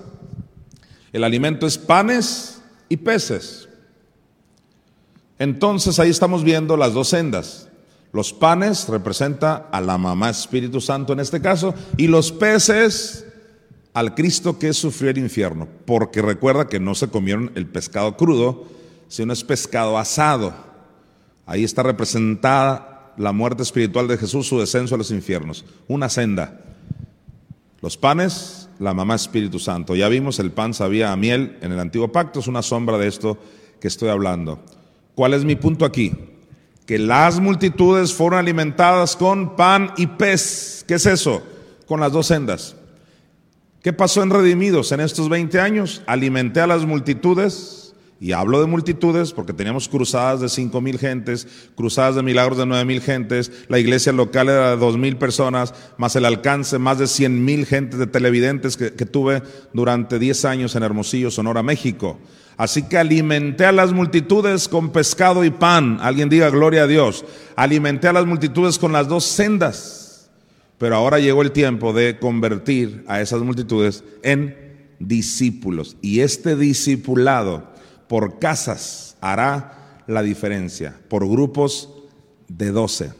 El 1.12 1.22
alimento 1.22 1.66
es 1.66 1.78
panes 1.78 2.60
y 2.88 2.96
peces. 2.96 3.68
Entonces 5.38 5.98
ahí 6.00 6.10
estamos 6.10 6.42
viendo 6.42 6.76
las 6.76 6.92
dos 6.92 7.08
sendas. 7.08 7.68
Los 8.12 8.32
panes 8.32 8.88
representa 8.88 9.68
a 9.70 9.80
la 9.80 9.98
mamá 9.98 10.30
Espíritu 10.30 10.80
Santo 10.80 11.12
en 11.12 11.20
este 11.20 11.40
caso 11.40 11.74
y 11.96 12.08
los 12.08 12.32
peces 12.32 13.26
al 13.92 14.14
Cristo 14.14 14.58
que 14.58 14.72
sufrió 14.72 15.10
el 15.10 15.18
infierno, 15.18 15.68
porque 15.86 16.20
recuerda 16.20 16.68
que 16.68 16.80
no 16.80 16.96
se 16.96 17.08
comieron 17.08 17.52
el 17.54 17.66
pescado 17.66 18.16
crudo, 18.16 18.64
sino 19.08 19.32
es 19.32 19.44
pescado 19.44 19.98
asado. 19.98 20.73
Ahí 21.46 21.64
está 21.64 21.82
representada 21.82 23.12
la 23.16 23.32
muerte 23.32 23.62
espiritual 23.62 24.08
de 24.08 24.18
Jesús, 24.18 24.48
su 24.48 24.58
descenso 24.58 24.94
a 24.94 24.98
los 24.98 25.10
infiernos, 25.10 25.64
una 25.88 26.08
senda. 26.08 26.60
Los 27.80 27.96
panes, 27.96 28.68
la 28.78 28.94
mamá 28.94 29.14
Espíritu 29.14 29.58
Santo. 29.58 29.94
Ya 29.94 30.08
vimos, 30.08 30.38
el 30.38 30.50
pan 30.50 30.72
sabía 30.72 31.12
a 31.12 31.16
miel 31.16 31.58
en 31.60 31.72
el 31.72 31.78
antiguo 31.78 32.10
pacto, 32.10 32.40
es 32.40 32.46
una 32.46 32.62
sombra 32.62 32.96
de 32.96 33.08
esto 33.08 33.38
que 33.78 33.88
estoy 33.88 34.08
hablando. 34.08 34.58
¿Cuál 35.14 35.34
es 35.34 35.44
mi 35.44 35.54
punto 35.54 35.84
aquí? 35.84 36.12
Que 36.86 36.98
las 36.98 37.40
multitudes 37.40 38.14
fueron 38.14 38.38
alimentadas 38.38 39.16
con 39.16 39.54
pan 39.54 39.92
y 39.96 40.06
pez. 40.06 40.84
¿Qué 40.88 40.94
es 40.94 41.06
eso? 41.06 41.42
Con 41.86 42.00
las 42.00 42.12
dos 42.12 42.26
sendas. 42.26 42.74
¿Qué 43.82 43.92
pasó 43.92 44.22
en 44.22 44.30
Redimidos 44.30 44.92
en 44.92 45.00
estos 45.00 45.28
20 45.28 45.60
años? 45.60 46.00
Alimenté 46.06 46.60
a 46.60 46.66
las 46.66 46.86
multitudes, 46.86 47.83
y 48.20 48.32
hablo 48.32 48.60
de 48.60 48.66
multitudes 48.66 49.32
porque 49.32 49.52
teníamos 49.52 49.88
cruzadas 49.88 50.40
de 50.40 50.48
5 50.48 50.80
mil 50.80 50.98
gentes, 50.98 51.46
cruzadas 51.74 52.14
de 52.14 52.22
milagros 52.22 52.58
de 52.58 52.66
9 52.66 52.84
mil 52.84 53.00
gentes, 53.00 53.50
la 53.68 53.78
iglesia 53.78 54.12
local 54.12 54.48
era 54.48 54.70
de 54.70 54.76
2 54.76 54.96
mil 54.96 55.16
personas, 55.16 55.74
más 55.98 56.16
el 56.16 56.24
alcance, 56.24 56.78
más 56.78 56.98
de 56.98 57.06
100 57.06 57.44
mil 57.44 57.66
gentes 57.66 57.98
de 57.98 58.06
televidentes 58.06 58.76
que, 58.76 58.92
que 58.94 59.06
tuve 59.06 59.42
durante 59.72 60.18
10 60.18 60.44
años 60.44 60.76
en 60.76 60.82
Hermosillo, 60.82 61.30
Sonora, 61.30 61.62
México. 61.62 62.18
Así 62.56 62.84
que 62.84 62.98
alimenté 62.98 63.66
a 63.66 63.72
las 63.72 63.92
multitudes 63.92 64.68
con 64.68 64.90
pescado 64.90 65.44
y 65.44 65.50
pan. 65.50 65.98
Alguien 66.00 66.28
diga 66.28 66.50
gloria 66.50 66.84
a 66.84 66.86
Dios. 66.86 67.24
Alimenté 67.56 68.06
a 68.06 68.12
las 68.12 68.26
multitudes 68.26 68.78
con 68.78 68.92
las 68.92 69.08
dos 69.08 69.24
sendas 69.24 70.04
pero 70.78 70.96
ahora 70.96 71.18
llegó 71.18 71.42
el 71.42 71.52
tiempo 71.52 71.92
de 71.92 72.18
convertir 72.18 73.04
a 73.06 73.20
esas 73.20 73.40
multitudes 73.42 74.04
en 74.22 74.56
discípulos. 74.98 75.96
Y 76.02 76.20
este 76.20 76.56
discipulado 76.56 77.72
por 78.08 78.38
casas 78.38 79.16
hará 79.20 80.02
la 80.06 80.22
diferencia, 80.22 80.98
por 81.08 81.28
grupos 81.28 81.88
de 82.48 82.70
doce. 82.70 83.12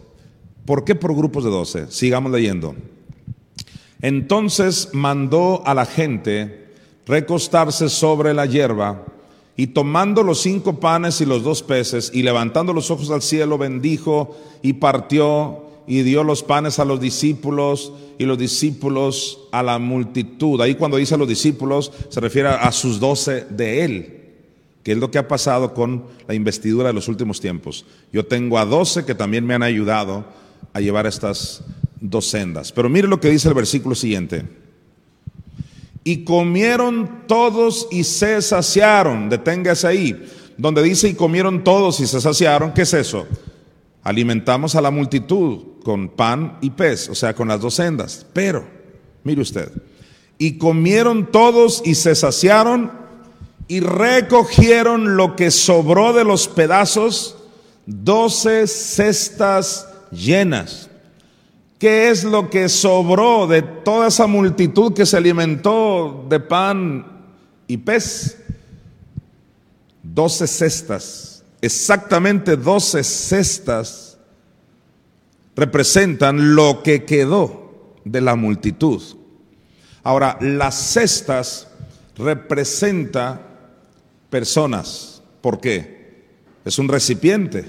¿Por 0.64 0.84
qué 0.84 0.94
por 0.94 1.14
grupos 1.14 1.44
de 1.44 1.50
doce? 1.50 1.90
Sigamos 1.90 2.32
leyendo. 2.32 2.74
Entonces 4.00 4.90
mandó 4.92 5.62
a 5.66 5.74
la 5.74 5.86
gente 5.86 6.72
recostarse 7.06 7.88
sobre 7.88 8.34
la 8.34 8.46
hierba 8.46 9.04
y 9.56 9.68
tomando 9.68 10.22
los 10.22 10.40
cinco 10.40 10.80
panes 10.80 11.20
y 11.20 11.26
los 11.26 11.42
dos 11.42 11.62
peces 11.62 12.10
y 12.12 12.22
levantando 12.22 12.72
los 12.72 12.90
ojos 12.90 13.10
al 13.10 13.22
cielo 13.22 13.56
bendijo 13.56 14.36
y 14.62 14.74
partió 14.74 15.64
y 15.86 16.02
dio 16.02 16.24
los 16.24 16.42
panes 16.42 16.78
a 16.78 16.84
los 16.84 17.00
discípulos 17.00 17.92
y 18.18 18.24
los 18.24 18.38
discípulos 18.38 19.40
a 19.52 19.62
la 19.62 19.78
multitud. 19.78 20.60
Ahí 20.60 20.74
cuando 20.74 20.96
dice 20.96 21.14
a 21.14 21.18
los 21.18 21.28
discípulos 21.28 21.92
se 22.08 22.20
refiere 22.20 22.48
a 22.48 22.72
sus 22.72 23.00
doce 23.00 23.44
de 23.50 23.84
él, 23.84 24.23
que 24.84 24.92
es 24.92 24.98
lo 24.98 25.10
que 25.10 25.18
ha 25.18 25.26
pasado 25.26 25.72
con 25.72 26.04
la 26.28 26.34
investidura 26.34 26.88
de 26.88 26.92
los 26.92 27.08
últimos 27.08 27.40
tiempos. 27.40 27.86
Yo 28.12 28.26
tengo 28.26 28.58
a 28.58 28.66
doce 28.66 29.06
que 29.06 29.14
también 29.14 29.46
me 29.46 29.54
han 29.54 29.62
ayudado 29.62 30.26
a 30.74 30.80
llevar 30.80 31.06
estas 31.06 31.64
dos 32.00 32.26
sendas. 32.26 32.70
Pero 32.70 32.90
mire 32.90 33.08
lo 33.08 33.18
que 33.18 33.30
dice 33.30 33.48
el 33.48 33.54
versículo 33.54 33.94
siguiente. 33.94 34.44
Y 36.04 36.24
comieron 36.24 37.22
todos 37.26 37.88
y 37.90 38.04
se 38.04 38.42
saciaron. 38.42 39.30
Deténgase 39.30 39.86
ahí. 39.86 40.28
Donde 40.58 40.82
dice 40.82 41.08
y 41.08 41.14
comieron 41.14 41.64
todos 41.64 41.98
y 42.00 42.06
se 42.06 42.20
saciaron, 42.20 42.72
¿qué 42.74 42.82
es 42.82 42.92
eso? 42.92 43.26
Alimentamos 44.02 44.74
a 44.74 44.82
la 44.82 44.90
multitud 44.90 45.60
con 45.82 46.10
pan 46.10 46.58
y 46.60 46.70
pez, 46.70 47.08
o 47.08 47.14
sea, 47.14 47.34
con 47.34 47.48
las 47.48 47.60
dos 47.60 47.74
sendas. 47.74 48.26
Pero, 48.34 48.64
mire 49.24 49.40
usted, 49.40 49.72
y 50.38 50.58
comieron 50.58 51.32
todos 51.32 51.82
y 51.84 51.94
se 51.94 52.14
saciaron 52.14 53.03
y 53.68 53.80
recogieron 53.80 55.16
lo 55.16 55.36
que 55.36 55.50
sobró 55.50 56.12
de 56.12 56.24
los 56.24 56.48
pedazos, 56.48 57.36
doce 57.86 58.66
cestas 58.66 59.88
llenas. 60.10 60.90
¿Qué 61.78 62.10
es 62.10 62.24
lo 62.24 62.50
que 62.50 62.68
sobró 62.68 63.46
de 63.46 63.62
toda 63.62 64.08
esa 64.08 64.26
multitud 64.26 64.94
que 64.94 65.06
se 65.06 65.16
alimentó 65.16 66.24
de 66.28 66.40
pan 66.40 67.06
y 67.66 67.76
pez? 67.76 68.38
Doce 70.02 70.46
cestas 70.46 71.34
exactamente 71.64 72.58
12 72.58 73.02
cestas 73.02 74.18
representan 75.56 76.54
lo 76.54 76.82
que 76.82 77.04
quedó 77.04 77.94
de 78.04 78.20
la 78.20 78.36
multitud. 78.36 79.02
Ahora, 80.02 80.36
las 80.42 80.74
cestas 80.74 81.68
representa 82.16 83.53
personas. 84.34 85.22
¿Por 85.40 85.60
qué? 85.60 86.24
Es 86.64 86.80
un 86.80 86.88
recipiente. 86.88 87.64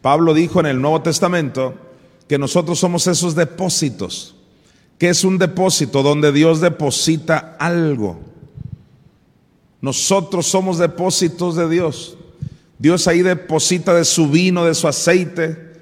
Pablo 0.00 0.32
dijo 0.32 0.58
en 0.58 0.64
el 0.64 0.80
Nuevo 0.80 1.02
Testamento 1.02 1.74
que 2.26 2.38
nosotros 2.38 2.78
somos 2.78 3.06
esos 3.06 3.34
depósitos. 3.34 4.34
que 4.96 5.10
es 5.10 5.24
un 5.24 5.36
depósito? 5.36 6.02
Donde 6.02 6.32
Dios 6.32 6.62
deposita 6.62 7.54
algo. 7.60 8.18
Nosotros 9.82 10.46
somos 10.46 10.78
depósitos 10.78 11.54
de 11.54 11.68
Dios. 11.68 12.16
Dios 12.78 13.06
ahí 13.06 13.20
deposita 13.20 13.92
de 13.92 14.06
su 14.06 14.30
vino, 14.30 14.64
de 14.64 14.74
su 14.74 14.88
aceite, 14.88 15.74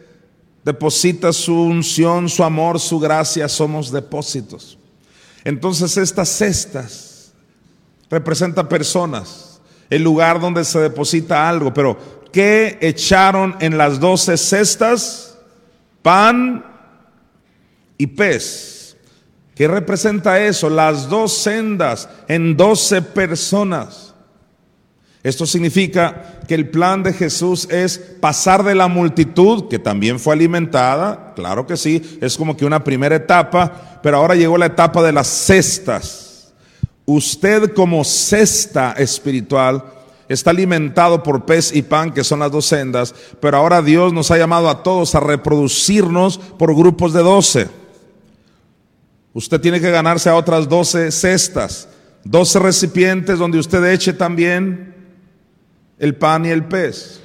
deposita 0.65 1.33
su 1.33 1.55
unción, 1.55 2.29
su 2.29 2.43
amor, 2.43 2.81
su 2.81 2.99
gracia, 2.99 3.49
somos 3.49 3.93
depósitos. 3.93 4.79
Entonces 5.45 5.97
estas 5.97 6.29
cestas 6.29 7.33
representan 8.11 8.69
personas, 8.69 9.48
el 9.91 10.03
lugar 10.03 10.41
donde 10.41 10.65
se 10.65 10.79
deposita 10.81 11.49
algo, 11.49 11.73
pero 11.73 11.99
¿qué 12.33 12.79
echaron 12.81 13.57
en 13.61 13.79
las 13.79 14.01
doce 14.01 14.37
cestas? 14.37 15.39
Pan 16.03 16.65
y 17.97 18.07
pez. 18.07 18.97
¿Qué 19.55 19.67
representa 19.67 20.41
eso? 20.41 20.71
Las 20.71 21.09
dos 21.09 21.37
sendas 21.37 22.09
en 22.29 22.57
doce 22.57 23.03
personas. 23.03 24.15
Esto 25.23 25.47
significa 25.47 26.41
que 26.47 26.55
el 26.55 26.71
plan 26.71 27.03
de 27.03 27.13
Jesús 27.13 27.69
es 27.71 27.99
pasar 27.99 28.63
de 28.63 28.75
la 28.75 28.87
multitud, 28.87 29.69
que 29.69 29.81
también 29.81 30.21
fue 30.21 30.35
alimentada, 30.35 31.33
claro 31.35 31.67
que 31.67 31.77
sí, 31.77 32.19
es 32.23 32.37
como 32.37 32.57
que 32.57 32.65
una 32.65 32.85
primera 32.85 33.17
etapa, 33.17 34.01
pero 34.03 34.19
ahora 34.19 34.37
llegó 34.37 34.57
la 34.57 34.67
etapa 34.67 35.03
de 35.03 35.13
las 35.13 35.27
cestas. 35.27 36.28
Usted 37.11 37.73
como 37.73 38.05
cesta 38.05 38.93
espiritual 38.93 39.83
está 40.29 40.51
alimentado 40.51 41.23
por 41.23 41.47
pez 41.47 41.75
y 41.75 41.81
pan, 41.81 42.13
que 42.13 42.23
son 42.23 42.41
las 42.41 42.53
dos 42.53 42.67
sendas, 42.67 43.15
pero 43.41 43.57
ahora 43.57 43.81
Dios 43.81 44.13
nos 44.13 44.31
ha 44.31 44.37
llamado 44.37 44.69
a 44.69 44.83
todos 44.83 45.15
a 45.15 45.21
reproducirnos 45.21 46.37
por 46.37 46.77
grupos 46.77 47.15
de 47.15 47.23
doce. 47.23 47.69
Usted 49.33 49.59
tiene 49.59 49.81
que 49.81 49.91
ganarse 49.91 50.29
a 50.29 50.35
otras 50.35 50.69
doce 50.69 51.11
cestas, 51.11 51.89
doce 52.25 52.59
recipientes 52.59 53.39
donde 53.39 53.59
usted 53.59 53.83
eche 53.87 54.13
también 54.13 54.95
el 55.99 56.15
pan 56.15 56.45
y 56.45 56.51
el 56.51 56.67
pez. 56.67 57.23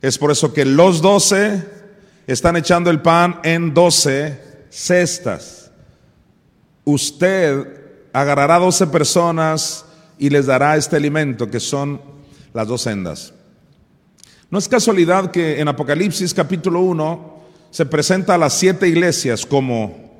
Es 0.00 0.18
por 0.18 0.30
eso 0.30 0.52
que 0.52 0.64
los 0.64 1.02
doce 1.02 1.64
están 2.28 2.54
echando 2.54 2.90
el 2.90 3.02
pan 3.02 3.40
en 3.42 3.74
doce 3.74 4.40
cestas. 4.70 5.72
Usted 6.84 7.75
agarrará 8.16 8.58
doce 8.58 8.86
personas 8.86 9.84
y 10.18 10.30
les 10.30 10.46
dará 10.46 10.78
este 10.78 10.96
alimento 10.96 11.50
que 11.50 11.60
son 11.60 12.00
las 12.54 12.66
dos 12.66 12.80
sendas. 12.80 13.34
No 14.50 14.58
es 14.58 14.68
casualidad 14.68 15.30
que 15.30 15.60
en 15.60 15.68
Apocalipsis 15.68 16.32
capítulo 16.32 16.80
1 16.80 17.36
se 17.70 17.84
presenta 17.84 18.34
a 18.34 18.38
las 18.38 18.54
siete 18.54 18.88
iglesias 18.88 19.44
como 19.44 20.14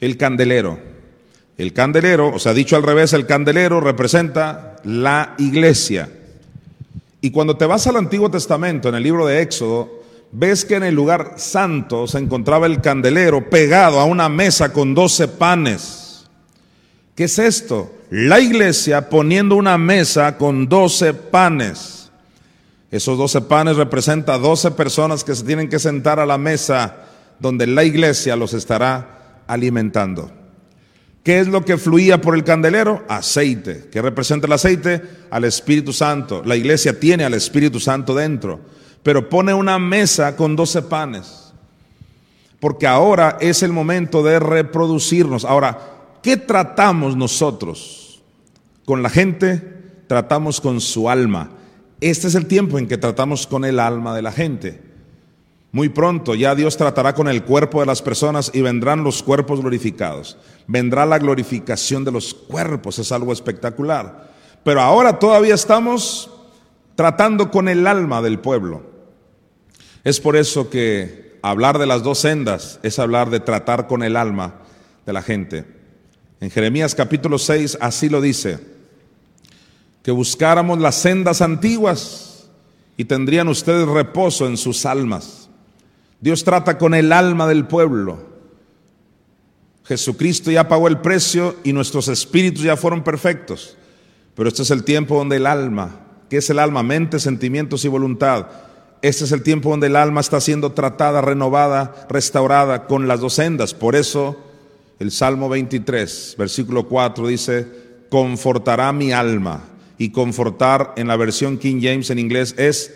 el 0.00 0.16
candelero. 0.16 0.78
El 1.58 1.74
candelero, 1.74 2.32
o 2.34 2.38
sea, 2.38 2.54
dicho 2.54 2.74
al 2.74 2.82
revés, 2.82 3.12
el 3.12 3.26
candelero 3.26 3.82
representa 3.82 4.76
la 4.84 5.34
iglesia. 5.36 6.08
Y 7.20 7.32
cuando 7.32 7.58
te 7.58 7.66
vas 7.66 7.86
al 7.86 7.96
Antiguo 7.96 8.30
Testamento, 8.30 8.88
en 8.88 8.94
el 8.94 9.02
libro 9.02 9.26
de 9.26 9.42
Éxodo, 9.42 10.02
ves 10.32 10.64
que 10.64 10.76
en 10.76 10.84
el 10.84 10.94
lugar 10.94 11.34
santo 11.36 12.06
se 12.06 12.16
encontraba 12.16 12.64
el 12.64 12.80
candelero 12.80 13.50
pegado 13.50 14.00
a 14.00 14.06
una 14.06 14.30
mesa 14.30 14.72
con 14.72 14.94
doce 14.94 15.28
panes. 15.28 16.05
¿Qué 17.16 17.24
es 17.24 17.38
esto? 17.38 17.92
La 18.10 18.40
iglesia 18.40 19.08
poniendo 19.08 19.56
una 19.56 19.78
mesa 19.78 20.36
con 20.36 20.68
doce 20.68 21.14
panes. 21.14 22.10
Esos 22.90 23.16
doce 23.16 23.40
panes 23.40 23.76
representan 23.76 24.42
doce 24.42 24.70
personas 24.70 25.24
que 25.24 25.34
se 25.34 25.42
tienen 25.42 25.70
que 25.70 25.78
sentar 25.78 26.20
a 26.20 26.26
la 26.26 26.36
mesa 26.36 26.94
donde 27.38 27.66
la 27.66 27.84
iglesia 27.84 28.36
los 28.36 28.52
estará 28.52 29.42
alimentando. 29.46 30.30
¿Qué 31.24 31.40
es 31.40 31.48
lo 31.48 31.64
que 31.64 31.78
fluía 31.78 32.20
por 32.20 32.34
el 32.34 32.44
candelero? 32.44 33.02
Aceite. 33.08 33.88
¿Qué 33.90 34.02
representa 34.02 34.46
el 34.46 34.52
aceite? 34.52 35.02
Al 35.30 35.44
Espíritu 35.44 35.94
Santo. 35.94 36.42
La 36.44 36.54
iglesia 36.54 37.00
tiene 37.00 37.24
al 37.24 37.32
Espíritu 37.32 37.80
Santo 37.80 38.14
dentro, 38.14 38.60
pero 39.02 39.30
pone 39.30 39.54
una 39.54 39.78
mesa 39.78 40.36
con 40.36 40.54
doce 40.54 40.82
panes. 40.82 41.54
Porque 42.60 42.86
ahora 42.86 43.38
es 43.40 43.62
el 43.62 43.72
momento 43.72 44.22
de 44.22 44.38
reproducirnos. 44.38 45.46
Ahora, 45.46 45.95
¿qué 46.26 46.36
tratamos 46.36 47.16
nosotros? 47.16 48.20
Con 48.84 49.00
la 49.00 49.08
gente, 49.08 49.62
tratamos 50.08 50.60
con 50.60 50.80
su 50.80 51.08
alma. 51.08 51.50
Este 52.00 52.26
es 52.26 52.34
el 52.34 52.46
tiempo 52.46 52.80
en 52.80 52.88
que 52.88 52.98
tratamos 52.98 53.46
con 53.46 53.64
el 53.64 53.78
alma 53.78 54.12
de 54.12 54.22
la 54.22 54.32
gente. 54.32 54.82
Muy 55.70 55.88
pronto 55.88 56.34
ya 56.34 56.56
Dios 56.56 56.76
tratará 56.76 57.14
con 57.14 57.28
el 57.28 57.44
cuerpo 57.44 57.78
de 57.78 57.86
las 57.86 58.02
personas 58.02 58.50
y 58.52 58.60
vendrán 58.60 59.04
los 59.04 59.22
cuerpos 59.22 59.60
glorificados. 59.60 60.36
Vendrá 60.66 61.06
la 61.06 61.20
glorificación 61.20 62.04
de 62.04 62.10
los 62.10 62.34
cuerpos, 62.34 62.98
es 62.98 63.12
algo 63.12 63.32
espectacular. 63.32 64.34
Pero 64.64 64.80
ahora 64.80 65.20
todavía 65.20 65.54
estamos 65.54 66.28
tratando 66.96 67.52
con 67.52 67.68
el 67.68 67.86
alma 67.86 68.20
del 68.20 68.40
pueblo. 68.40 68.82
Es 70.02 70.18
por 70.18 70.34
eso 70.34 70.70
que 70.70 71.38
hablar 71.40 71.78
de 71.78 71.86
las 71.86 72.02
dos 72.02 72.18
sendas 72.18 72.80
es 72.82 72.98
hablar 72.98 73.30
de 73.30 73.38
tratar 73.38 73.86
con 73.86 74.02
el 74.02 74.16
alma 74.16 74.54
de 75.06 75.12
la 75.12 75.22
gente. 75.22 75.75
En 76.46 76.52
Jeremías 76.52 76.94
capítulo 76.94 77.40
6 77.40 77.78
así 77.80 78.08
lo 78.08 78.20
dice, 78.20 78.60
que 80.04 80.12
buscáramos 80.12 80.78
las 80.78 80.94
sendas 80.94 81.42
antiguas 81.42 82.46
y 82.96 83.06
tendrían 83.06 83.48
ustedes 83.48 83.88
reposo 83.88 84.46
en 84.46 84.56
sus 84.56 84.86
almas. 84.86 85.48
Dios 86.20 86.44
trata 86.44 86.78
con 86.78 86.94
el 86.94 87.12
alma 87.12 87.48
del 87.48 87.66
pueblo. 87.66 88.28
Jesucristo 89.86 90.52
ya 90.52 90.68
pagó 90.68 90.86
el 90.86 91.00
precio 91.00 91.56
y 91.64 91.72
nuestros 91.72 92.06
espíritus 92.06 92.62
ya 92.62 92.76
fueron 92.76 93.02
perfectos. 93.02 93.76
Pero 94.36 94.48
este 94.48 94.62
es 94.62 94.70
el 94.70 94.84
tiempo 94.84 95.18
donde 95.18 95.38
el 95.38 95.48
alma, 95.48 95.98
que 96.30 96.36
es 96.36 96.48
el 96.48 96.60
alma, 96.60 96.84
mente, 96.84 97.18
sentimientos 97.18 97.84
y 97.84 97.88
voluntad, 97.88 98.46
este 99.02 99.24
es 99.24 99.32
el 99.32 99.42
tiempo 99.42 99.70
donde 99.70 99.88
el 99.88 99.96
alma 99.96 100.20
está 100.20 100.40
siendo 100.40 100.70
tratada, 100.70 101.22
renovada, 101.22 102.06
restaurada 102.08 102.86
con 102.86 103.08
las 103.08 103.18
dos 103.18 103.34
sendas. 103.34 103.74
Por 103.74 103.96
eso 103.96 104.45
el 104.98 105.10
Salmo 105.10 105.48
23, 105.48 106.36
versículo 106.38 106.88
4 106.88 107.26
dice, 107.26 107.66
confortará 108.08 108.92
mi 108.92 109.12
alma. 109.12 109.64
Y 109.98 110.10
confortar 110.10 110.92
en 110.96 111.08
la 111.08 111.16
versión 111.16 111.56
King 111.56 111.80
James 111.82 112.10
en 112.10 112.18
inglés 112.18 112.54
es 112.58 112.92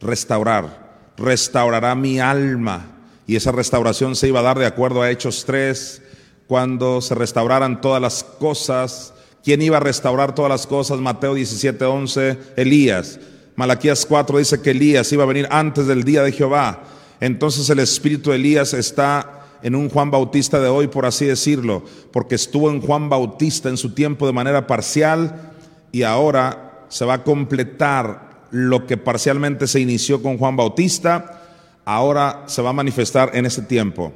restaurar 0.00 0.82
restaurará 1.16 1.94
mi 1.94 2.20
alma. 2.20 2.86
Y 3.26 3.36
esa 3.36 3.52
restauración 3.52 4.16
se 4.16 4.28
iba 4.28 4.40
a 4.40 4.44
dar 4.44 4.58
de 4.58 4.66
acuerdo 4.66 5.02
a 5.02 5.10
Hechos 5.10 5.44
3, 5.46 6.02
cuando 6.46 7.00
se 7.00 7.14
restauraran 7.14 7.80
todas 7.80 8.02
las 8.02 8.24
cosas. 8.24 9.14
¿Quién 9.44 9.62
iba 9.62 9.78
a 9.78 9.80
restaurar 9.80 10.34
todas 10.34 10.50
las 10.50 10.66
cosas? 10.66 10.98
Mateo 10.98 11.34
17, 11.34 11.84
11, 11.84 12.38
Elías. 12.56 13.18
Malaquías 13.54 14.06
4 14.06 14.38
dice 14.38 14.60
que 14.60 14.70
Elías 14.70 15.12
iba 15.12 15.24
a 15.24 15.26
venir 15.26 15.46
antes 15.50 15.86
del 15.86 16.04
día 16.04 16.22
de 16.22 16.32
Jehová. 16.32 16.82
Entonces 17.20 17.68
el 17.70 17.78
espíritu 17.78 18.30
de 18.30 18.36
Elías 18.36 18.74
está 18.74 19.41
en 19.62 19.74
un 19.74 19.88
Juan 19.88 20.10
Bautista 20.10 20.60
de 20.60 20.68
hoy, 20.68 20.88
por 20.88 21.06
así 21.06 21.26
decirlo, 21.26 21.82
porque 22.12 22.34
estuvo 22.34 22.70
en 22.70 22.80
Juan 22.80 23.08
Bautista 23.08 23.68
en 23.68 23.76
su 23.76 23.94
tiempo 23.94 24.26
de 24.26 24.32
manera 24.32 24.66
parcial 24.66 25.52
y 25.92 26.02
ahora 26.02 26.86
se 26.88 27.04
va 27.04 27.14
a 27.14 27.24
completar 27.24 28.46
lo 28.50 28.86
que 28.86 28.96
parcialmente 28.96 29.66
se 29.66 29.80
inició 29.80 30.22
con 30.22 30.36
Juan 30.36 30.56
Bautista, 30.56 31.42
ahora 31.84 32.44
se 32.46 32.62
va 32.62 32.70
a 32.70 32.74
manifestar 32.74 33.30
en 33.34 33.46
ese 33.46 33.62
tiempo. 33.62 34.12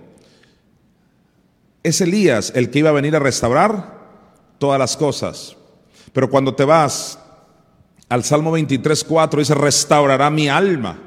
Es 1.83 2.01
Elías 2.01 2.53
el 2.55 2.71
que 2.71 2.81
iba 2.81 2.91
a 2.91 2.95
venir 2.95 3.15
a 3.17 3.21
restaurar 3.21 3.97
todas 4.59 4.79
las 4.79 4.97
cosas. 4.97 5.57
Pero 6.13 6.29
cuando 6.29 6.55
te 6.55 6.65
vas 6.65 7.19
al 8.09 8.25
Salmo 8.25 8.53
23, 8.53 9.05
4, 9.05 9.41
dice, 9.41 9.55
restaurará 9.55 10.31
mi 10.31 10.49
alma. 10.49 10.99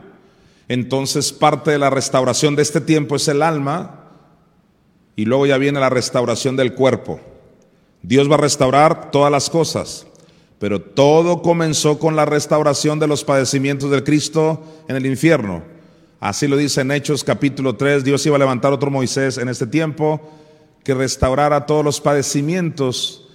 Entonces 0.67 1.34
parte 1.34 1.71
de 1.71 1.80
la 1.80 1.89
restauración 1.89 2.56
de 2.56 2.62
este 2.62 2.82
tiempo 2.82 3.15
es 3.15 3.28
el 3.28 3.41
alma 3.41 3.99
y 5.20 5.26
luego 5.26 5.46
ya 5.46 5.58
viene 5.58 5.82
la 5.82 5.90
restauración 5.90 6.56
del 6.56 6.74
cuerpo. 6.74 7.20
Dios 8.02 8.32
va 8.32 8.36
a 8.36 8.38
restaurar 8.38 9.12
todas 9.12 9.30
las 9.30 9.50
cosas. 9.50 10.08
Pero 10.60 10.82
todo 10.82 11.42
comenzó 11.42 12.00
con 12.00 12.16
la 12.16 12.24
restauración 12.24 13.00
de 13.00 13.08
los 13.08 13.26
padecimientos 13.26 13.92
del 13.92 14.06
Cristo 14.06 14.64
en 14.88 14.96
el 14.96 15.06
infierno. 15.06 15.62
Así 16.22 16.48
lo 16.48 16.56
dice 16.56 16.80
en 16.80 16.92
Hechos 16.92 17.26
capítulo 17.26 17.76
3, 17.76 18.06
Dios 18.06 18.26
iba 18.26 18.38
a 18.38 18.40
levantar 18.40 18.72
otro 18.72 18.90
Moisés 18.90 19.38
en 19.38 19.50
este 19.50 19.68
tiempo 19.68 20.22
que 20.86 20.94
restaurara 20.94 21.66
todos 21.66 21.84
los 21.84 22.00
padecimientos 22.00 23.28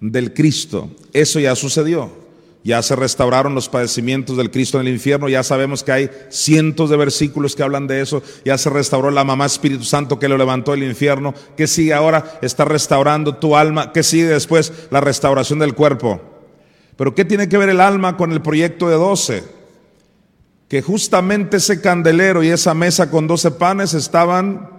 del 0.00 0.32
Cristo. 0.32 0.88
Eso 1.12 1.38
ya 1.38 1.54
sucedió. 1.54 2.25
Ya 2.66 2.82
se 2.82 2.96
restauraron 2.96 3.54
los 3.54 3.68
padecimientos 3.68 4.36
del 4.36 4.50
Cristo 4.50 4.80
en 4.80 4.88
el 4.88 4.94
infierno. 4.94 5.28
Ya 5.28 5.44
sabemos 5.44 5.84
que 5.84 5.92
hay 5.92 6.10
cientos 6.30 6.90
de 6.90 6.96
versículos 6.96 7.54
que 7.54 7.62
hablan 7.62 7.86
de 7.86 8.00
eso. 8.00 8.24
Ya 8.44 8.58
se 8.58 8.70
restauró 8.70 9.12
la 9.12 9.22
mamá 9.22 9.46
Espíritu 9.46 9.84
Santo 9.84 10.18
que 10.18 10.28
lo 10.28 10.36
levantó 10.36 10.72
del 10.72 10.82
infierno. 10.82 11.32
¿Qué 11.56 11.68
sigue 11.68 11.94
ahora? 11.94 12.40
Está 12.42 12.64
restaurando 12.64 13.36
tu 13.36 13.54
alma. 13.54 13.92
¿Qué 13.92 14.02
sigue 14.02 14.24
después? 14.24 14.72
La 14.90 15.00
restauración 15.00 15.60
del 15.60 15.76
cuerpo. 15.76 16.20
Pero 16.96 17.14
¿qué 17.14 17.24
tiene 17.24 17.48
que 17.48 17.56
ver 17.56 17.68
el 17.68 17.80
alma 17.80 18.16
con 18.16 18.32
el 18.32 18.42
proyecto 18.42 18.88
de 18.88 18.96
doce? 18.96 19.44
Que 20.66 20.82
justamente 20.82 21.58
ese 21.58 21.80
candelero 21.80 22.42
y 22.42 22.48
esa 22.48 22.74
mesa 22.74 23.12
con 23.12 23.28
doce 23.28 23.52
panes 23.52 23.94
estaban 23.94 24.70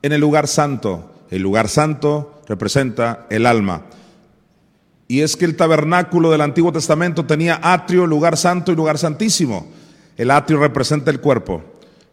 en 0.00 0.12
el 0.14 0.20
lugar 0.22 0.48
santo. 0.48 1.12
El 1.30 1.42
lugar 1.42 1.68
santo 1.68 2.40
representa 2.48 3.26
el 3.28 3.44
alma. 3.44 3.82
Y 5.06 5.20
es 5.20 5.36
que 5.36 5.44
el 5.44 5.56
tabernáculo 5.56 6.30
del 6.30 6.40
Antiguo 6.40 6.72
Testamento 6.72 7.24
tenía 7.26 7.60
atrio, 7.62 8.06
lugar 8.06 8.36
santo 8.36 8.72
y 8.72 8.76
lugar 8.76 8.98
santísimo. 8.98 9.66
El 10.16 10.30
atrio 10.30 10.58
representa 10.60 11.10
el 11.10 11.20
cuerpo, 11.20 11.62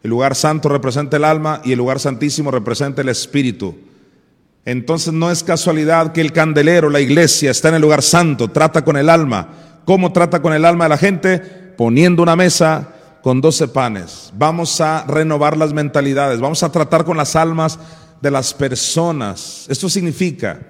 el 0.02 0.10
lugar 0.10 0.34
santo 0.34 0.68
representa 0.68 1.16
el 1.16 1.24
alma 1.24 1.62
y 1.64 1.72
el 1.72 1.78
lugar 1.78 2.00
santísimo 2.00 2.50
representa 2.50 3.02
el 3.02 3.08
espíritu. 3.08 3.76
Entonces 4.64 5.12
no 5.12 5.30
es 5.30 5.42
casualidad 5.42 6.12
que 6.12 6.20
el 6.20 6.32
candelero, 6.32 6.90
la 6.90 7.00
iglesia, 7.00 7.50
está 7.50 7.68
en 7.68 7.76
el 7.76 7.82
lugar 7.82 8.02
santo, 8.02 8.48
trata 8.48 8.84
con 8.84 8.96
el 8.96 9.08
alma. 9.08 9.48
¿Cómo 9.84 10.12
trata 10.12 10.40
con 10.42 10.52
el 10.52 10.64
alma 10.64 10.84
de 10.84 10.90
la 10.90 10.98
gente? 10.98 11.38
Poniendo 11.38 12.22
una 12.22 12.36
mesa 12.36 12.88
con 13.22 13.40
doce 13.40 13.68
panes. 13.68 14.32
Vamos 14.36 14.80
a 14.80 15.04
renovar 15.06 15.56
las 15.56 15.72
mentalidades, 15.72 16.40
vamos 16.40 16.62
a 16.62 16.70
tratar 16.70 17.04
con 17.04 17.16
las 17.16 17.34
almas 17.34 17.78
de 18.20 18.30
las 18.30 18.54
personas. 18.54 19.66
Esto 19.68 19.88
significa 19.88 20.60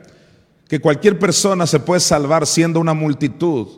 que 0.69 0.81
cualquier 0.81 1.19
persona 1.19 1.67
se 1.67 1.81
puede 1.81 2.01
salvar 2.01 2.47
siendo 2.47 2.81
una 2.81 2.95
multitud, 2.95 3.69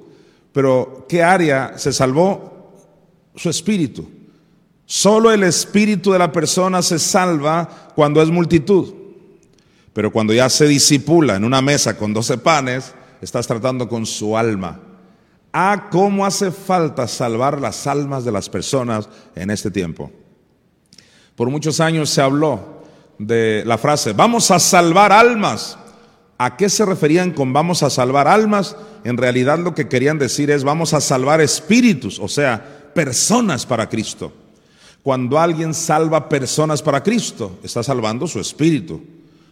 pero 0.52 1.06
¿qué 1.08 1.22
área 1.22 1.76
se 1.76 1.92
salvó? 1.92 2.72
Su 3.34 3.50
espíritu. 3.50 4.08
Solo 4.86 5.32
el 5.32 5.42
espíritu 5.42 6.12
de 6.12 6.18
la 6.18 6.30
persona 6.30 6.82
se 6.82 6.98
salva 6.98 7.90
cuando 7.94 8.22
es 8.22 8.28
multitud. 8.28 8.94
Pero 9.92 10.12
cuando 10.12 10.32
ya 10.32 10.48
se 10.48 10.66
disipula 10.66 11.36
en 11.36 11.44
una 11.44 11.62
mesa 11.62 11.96
con 11.96 12.12
doce 12.12 12.38
panes, 12.38 12.94
estás 13.20 13.46
tratando 13.46 13.88
con 13.88 14.06
su 14.06 14.36
alma. 14.36 14.80
Ah, 15.52 15.88
cómo 15.90 16.26
hace 16.26 16.50
falta 16.50 17.06
salvar 17.06 17.60
las 17.60 17.86
almas 17.86 18.24
de 18.24 18.32
las 18.32 18.48
personas 18.48 19.08
en 19.34 19.50
este 19.50 19.70
tiempo. 19.70 20.10
Por 21.36 21.48
muchos 21.48 21.80
años 21.80 22.10
se 22.10 22.20
habló 22.20 22.82
de 23.18 23.62
la 23.64 23.78
frase, 23.78 24.12
vamos 24.12 24.50
a 24.50 24.58
salvar 24.58 25.12
almas. 25.12 25.78
¿A 26.44 26.58
qué 26.58 26.68
se 26.68 26.84
referían 26.84 27.30
con 27.30 27.54
vamos 27.54 27.82
a 27.82 27.88
salvar 27.88 28.28
almas? 28.28 28.76
En 29.02 29.16
realidad 29.16 29.58
lo 29.58 29.74
que 29.74 29.88
querían 29.88 30.18
decir 30.18 30.50
es 30.50 30.62
vamos 30.62 30.92
a 30.92 31.00
salvar 31.00 31.40
espíritus, 31.40 32.18
o 32.18 32.28
sea, 32.28 32.90
personas 32.94 33.64
para 33.64 33.88
Cristo. 33.88 34.30
Cuando 35.02 35.38
alguien 35.38 35.72
salva 35.72 36.28
personas 36.28 36.82
para 36.82 37.02
Cristo, 37.02 37.58
está 37.62 37.82
salvando 37.82 38.26
su 38.26 38.40
espíritu. 38.40 39.00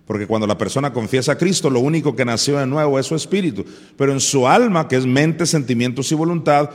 Porque 0.06 0.26
cuando 0.26 0.46
la 0.46 0.58
persona 0.58 0.92
confiesa 0.92 1.32
a 1.32 1.38
Cristo, 1.38 1.70
lo 1.70 1.80
único 1.80 2.14
que 2.14 2.26
nació 2.26 2.58
de 2.58 2.66
nuevo 2.66 2.98
es 2.98 3.06
su 3.06 3.14
espíritu. 3.14 3.64
Pero 3.96 4.12
en 4.12 4.20
su 4.20 4.46
alma, 4.46 4.86
que 4.86 4.96
es 4.96 5.06
mente, 5.06 5.46
sentimientos 5.46 6.12
y 6.12 6.14
voluntad, 6.14 6.68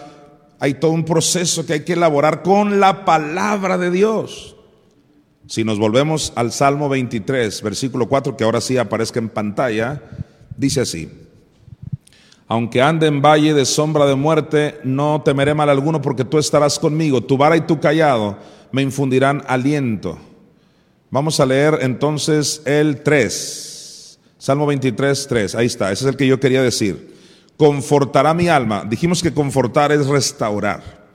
hay 0.60 0.74
todo 0.74 0.94
un 0.94 1.06
proceso 1.06 1.64
que 1.64 1.74
hay 1.74 1.86
que 1.86 1.94
elaborar 1.94 2.42
con 2.42 2.80
la 2.80 3.06
palabra 3.06 3.78
de 3.78 3.92
Dios. 3.92 4.57
Si 5.48 5.64
nos 5.64 5.80
volvemos 5.80 6.34
al 6.36 6.52
Salmo 6.52 6.90
23, 6.90 7.62
versículo 7.62 8.08
4, 8.08 8.36
que 8.36 8.44
ahora 8.44 8.60
sí 8.60 8.78
aparezca 8.78 9.20
en 9.20 9.30
pantalla, 9.30 10.02
dice 10.58 10.82
así. 10.82 11.10
Aunque 12.50 12.82
ande 12.82 13.08
en 13.08 13.22
valle 13.22 13.54
de 13.54 13.66
sombra 13.66 14.06
de 14.06 14.16
muerte, 14.16 14.80
no 14.84 15.22
temeré 15.24 15.54
mal 15.54 15.70
alguno 15.70 16.02
porque 16.02 16.26
tú 16.26 16.38
estarás 16.38 16.78
conmigo. 16.78 17.24
Tu 17.24 17.38
vara 17.38 17.56
y 17.56 17.62
tu 17.62 17.80
callado 17.80 18.38
me 18.72 18.82
infundirán 18.82 19.42
aliento. 19.48 20.18
Vamos 21.10 21.40
a 21.40 21.46
leer 21.46 21.80
entonces 21.82 22.62
el 22.66 23.02
3, 23.02 24.20
Salmo 24.38 24.66
23, 24.66 25.28
3, 25.28 25.56
ahí 25.56 25.66
está, 25.66 25.92
ese 25.92 26.04
es 26.04 26.10
el 26.10 26.18
que 26.18 26.28
yo 26.28 26.40
quería 26.40 26.62
decir. 26.62 27.16
Confortará 27.56 28.34
mi 28.34 28.50
alma. 28.50 28.86
Dijimos 28.88 29.24
que 29.24 29.34
confortar 29.34 29.92
es 29.94 30.06
restaurar. 30.08 31.07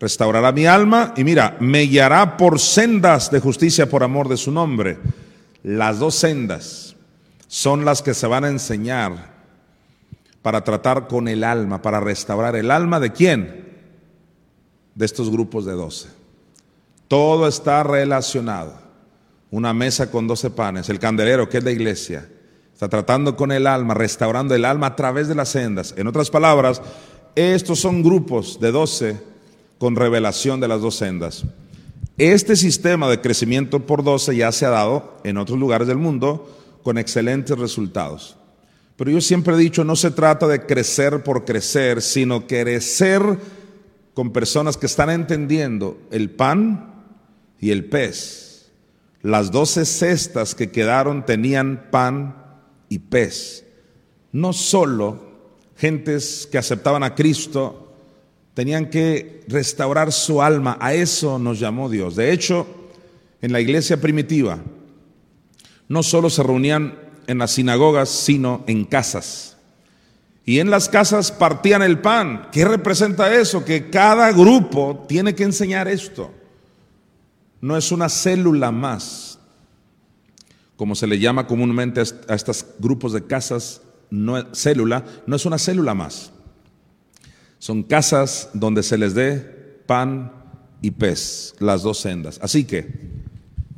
Restaurará 0.00 0.50
mi 0.50 0.64
alma 0.64 1.12
y 1.14 1.24
mira, 1.24 1.58
me 1.60 1.82
guiará 1.82 2.38
por 2.38 2.58
sendas 2.58 3.30
de 3.30 3.38
justicia 3.38 3.88
por 3.88 4.02
amor 4.02 4.28
de 4.28 4.38
su 4.38 4.50
nombre. 4.50 4.98
Las 5.62 5.98
dos 5.98 6.14
sendas 6.14 6.96
son 7.46 7.84
las 7.84 8.00
que 8.00 8.14
se 8.14 8.26
van 8.26 8.44
a 8.44 8.48
enseñar 8.48 9.34
para 10.40 10.64
tratar 10.64 11.06
con 11.06 11.28
el 11.28 11.44
alma, 11.44 11.82
para 11.82 12.00
restaurar 12.00 12.56
el 12.56 12.70
alma 12.70 12.98
de 12.98 13.12
quién? 13.12 13.78
De 14.94 15.04
estos 15.04 15.30
grupos 15.30 15.66
de 15.66 15.72
doce. 15.72 16.08
Todo 17.06 17.46
está 17.46 17.82
relacionado 17.82 18.80
una 19.50 19.74
mesa 19.74 20.10
con 20.10 20.26
doce 20.26 20.48
panes, 20.48 20.88
el 20.88 20.98
candelero 20.98 21.48
que 21.48 21.58
es 21.58 21.64
la 21.64 21.72
iglesia, 21.72 22.26
está 22.72 22.88
tratando 22.88 23.36
con 23.36 23.52
el 23.52 23.66
alma, 23.66 23.92
restaurando 23.92 24.54
el 24.54 24.64
alma 24.64 24.86
a 24.86 24.96
través 24.96 25.28
de 25.28 25.34
las 25.34 25.50
sendas. 25.50 25.92
En 25.98 26.06
otras 26.06 26.30
palabras, 26.30 26.80
estos 27.34 27.80
son 27.80 28.02
grupos 28.02 28.58
de 28.60 28.70
doce 28.70 29.29
con 29.80 29.96
revelación 29.96 30.60
de 30.60 30.68
las 30.68 30.80
dos 30.80 30.94
sendas. 30.94 31.42
Este 32.16 32.54
sistema 32.54 33.10
de 33.10 33.20
crecimiento 33.20 33.84
por 33.84 34.04
doce 34.04 34.36
ya 34.36 34.52
se 34.52 34.64
ha 34.64 34.70
dado 34.70 35.16
en 35.24 35.38
otros 35.38 35.58
lugares 35.58 35.88
del 35.88 35.96
mundo 35.96 36.48
con 36.84 36.98
excelentes 36.98 37.58
resultados. 37.58 38.36
Pero 38.94 39.10
yo 39.10 39.20
siempre 39.20 39.54
he 39.54 39.58
dicho, 39.58 39.82
no 39.82 39.96
se 39.96 40.12
trata 40.12 40.46
de 40.46 40.64
crecer 40.64 41.24
por 41.24 41.44
crecer, 41.44 42.00
sino 42.00 42.46
crecer 42.46 43.20
con 44.14 44.32
personas 44.32 44.76
que 44.76 44.86
están 44.86 45.10
entendiendo 45.10 45.98
el 46.12 46.30
pan 46.30 47.02
y 47.58 47.72
el 47.72 47.86
pez 47.86 48.50
las 49.22 49.50
doce 49.50 49.84
cestas 49.84 50.54
que 50.54 50.70
quedaron 50.70 51.26
tenían 51.26 51.88
pan 51.90 52.60
y 52.88 53.00
pez. 53.00 53.64
No 54.32 54.52
solo 54.52 55.30
gentes 55.76 56.48
que 56.50 56.58
aceptaban 56.58 57.02
a 57.02 57.14
Cristo 57.14 57.89
tenían 58.54 58.90
que 58.90 59.44
restaurar 59.48 60.12
su 60.12 60.42
alma, 60.42 60.76
a 60.80 60.94
eso 60.94 61.38
nos 61.38 61.58
llamó 61.58 61.88
Dios. 61.88 62.16
De 62.16 62.32
hecho, 62.32 62.66
en 63.42 63.52
la 63.52 63.60
iglesia 63.60 64.00
primitiva, 64.00 64.58
no 65.88 66.02
solo 66.02 66.30
se 66.30 66.42
reunían 66.42 66.98
en 67.26 67.38
las 67.38 67.52
sinagogas, 67.52 68.08
sino 68.08 68.64
en 68.66 68.84
casas. 68.84 69.56
Y 70.44 70.58
en 70.58 70.70
las 70.70 70.88
casas 70.88 71.30
partían 71.30 71.82
el 71.82 72.00
pan. 72.00 72.48
¿Qué 72.50 72.64
representa 72.64 73.34
eso? 73.34 73.64
Que 73.64 73.90
cada 73.90 74.32
grupo 74.32 75.04
tiene 75.08 75.34
que 75.34 75.44
enseñar 75.44 75.86
esto 75.86 76.32
no 77.60 77.76
es 77.76 77.92
una 77.92 78.08
célula 78.08 78.70
más, 78.70 79.38
como 80.76 80.94
se 80.94 81.06
le 81.06 81.18
llama 81.18 81.46
comúnmente 81.46 82.00
a 82.00 82.34
estos 82.34 82.64
grupos 82.78 83.12
de 83.12 83.26
casas, 83.26 83.82
no, 84.08 84.54
célula, 84.54 85.04
no 85.26 85.36
es 85.36 85.44
una 85.44 85.58
célula 85.58 85.94
más. 85.94 86.32
Son 87.60 87.82
casas 87.82 88.48
donde 88.54 88.82
se 88.82 88.96
les 88.96 89.14
dé 89.14 89.38
pan 89.86 90.32
y 90.80 90.90
pez, 90.92 91.54
las 91.58 91.82
dos 91.82 91.98
sendas. 91.98 92.40
Así 92.42 92.64
que, 92.64 92.88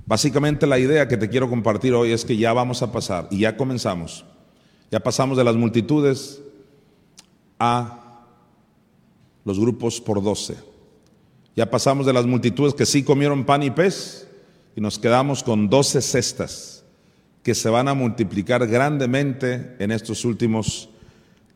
básicamente 0.07 0.69
la 0.69 0.79
idea 0.79 1.09
que 1.09 1.17
te 1.17 1.29
quiero 1.29 1.51
compartir 1.51 1.93
hoy 1.93 2.13
es 2.13 2.25
que 2.25 2.37
ya 2.37 2.53
vamos 2.53 2.81
a 2.83 2.93
pasar, 2.93 3.27
y 3.31 3.41
ya 3.41 3.57
comenzamos, 3.57 4.25
ya 4.89 5.01
pasamos 5.01 5.37
de 5.37 5.43
las 5.43 5.57
multitudes 5.57 6.41
a 7.59 8.29
los 9.45 9.59
grupos 9.59 10.01
por 10.01 10.23
doce. 10.23 10.55
Ya 11.57 11.69
pasamos 11.69 12.07
de 12.07 12.13
las 12.13 12.25
multitudes 12.25 12.75
que 12.75 12.87
sí 12.87 13.03
comieron 13.03 13.45
pan 13.45 13.65
y 13.65 13.73
pez 13.73 14.29
y 14.77 14.81
nos 14.81 14.99
quedamos 14.99 15.43
con 15.43 15.69
doce 15.69 16.01
cestas 16.01 16.85
que 17.43 17.55
se 17.57 17.69
van 17.69 17.89
a 17.89 17.95
multiplicar 17.95 18.65
grandemente 18.69 19.75
en 19.81 19.91
estos 19.91 20.25
últimos 20.25 20.89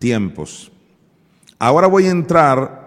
tiempos. 0.01 0.73
Ahora 1.59 1.87
voy 1.87 2.07
a 2.07 2.11
entrar 2.11 2.87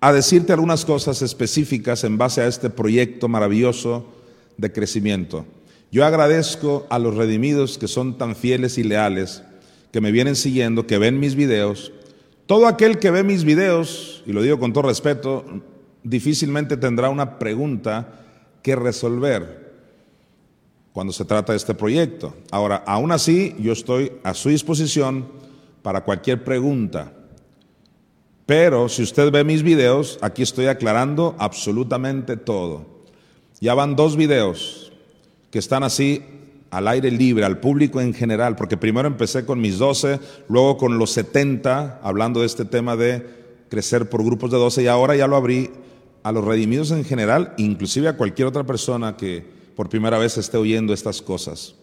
a 0.00 0.12
decirte 0.12 0.52
algunas 0.52 0.84
cosas 0.84 1.22
específicas 1.22 2.04
en 2.04 2.16
base 2.16 2.40
a 2.40 2.46
este 2.46 2.70
proyecto 2.70 3.28
maravilloso 3.28 4.06
de 4.56 4.72
crecimiento. 4.72 5.44
Yo 5.90 6.04
agradezco 6.06 6.86
a 6.90 6.98
los 6.98 7.16
redimidos 7.16 7.78
que 7.78 7.88
son 7.88 8.16
tan 8.16 8.36
fieles 8.36 8.78
y 8.78 8.84
leales, 8.84 9.42
que 9.92 10.00
me 10.00 10.12
vienen 10.12 10.36
siguiendo, 10.36 10.86
que 10.86 10.98
ven 10.98 11.18
mis 11.18 11.34
videos, 11.34 11.92
todo 12.46 12.66
aquel 12.66 12.98
que 12.98 13.10
ve 13.10 13.24
mis 13.24 13.44
videos, 13.44 14.22
y 14.26 14.32
lo 14.32 14.42
digo 14.42 14.58
con 14.58 14.72
todo 14.72 14.88
respeto, 14.88 15.44
difícilmente 16.02 16.76
tendrá 16.76 17.10
una 17.10 17.38
pregunta 17.38 18.20
que 18.62 18.74
resolver 18.74 19.68
cuando 20.92 21.12
se 21.12 21.24
trata 21.24 21.52
de 21.52 21.58
este 21.58 21.74
proyecto. 21.74 22.34
Ahora, 22.50 22.82
aún 22.86 23.12
así, 23.12 23.54
yo 23.58 23.72
estoy 23.72 24.12
a 24.22 24.32
su 24.34 24.48
disposición 24.48 25.26
para 25.82 26.04
cualquier 26.04 26.42
pregunta. 26.42 27.12
Pero 28.48 28.88
si 28.88 29.02
usted 29.02 29.30
ve 29.30 29.44
mis 29.44 29.62
videos, 29.62 30.18
aquí 30.22 30.40
estoy 30.40 30.68
aclarando 30.68 31.36
absolutamente 31.38 32.38
todo. 32.38 32.86
Ya 33.60 33.74
van 33.74 33.94
dos 33.94 34.16
videos 34.16 34.90
que 35.50 35.58
están 35.58 35.82
así 35.82 36.24
al 36.70 36.88
aire 36.88 37.10
libre, 37.10 37.44
al 37.44 37.60
público 37.60 38.00
en 38.00 38.14
general, 38.14 38.56
porque 38.56 38.78
primero 38.78 39.06
empecé 39.06 39.44
con 39.44 39.60
mis 39.60 39.76
12, 39.76 40.18
luego 40.48 40.78
con 40.78 40.96
los 40.96 41.10
70, 41.10 42.00
hablando 42.02 42.40
de 42.40 42.46
este 42.46 42.64
tema 42.64 42.96
de 42.96 43.26
crecer 43.68 44.08
por 44.08 44.24
grupos 44.24 44.50
de 44.50 44.56
12, 44.56 44.82
y 44.82 44.86
ahora 44.86 45.14
ya 45.14 45.26
lo 45.26 45.36
abrí 45.36 45.68
a 46.22 46.32
los 46.32 46.42
redimidos 46.42 46.90
en 46.90 47.04
general, 47.04 47.52
inclusive 47.58 48.08
a 48.08 48.16
cualquier 48.16 48.48
otra 48.48 48.64
persona 48.64 49.18
que 49.18 49.44
por 49.76 49.90
primera 49.90 50.16
vez 50.16 50.38
esté 50.38 50.56
oyendo 50.56 50.94
estas 50.94 51.20
cosas. 51.20 51.74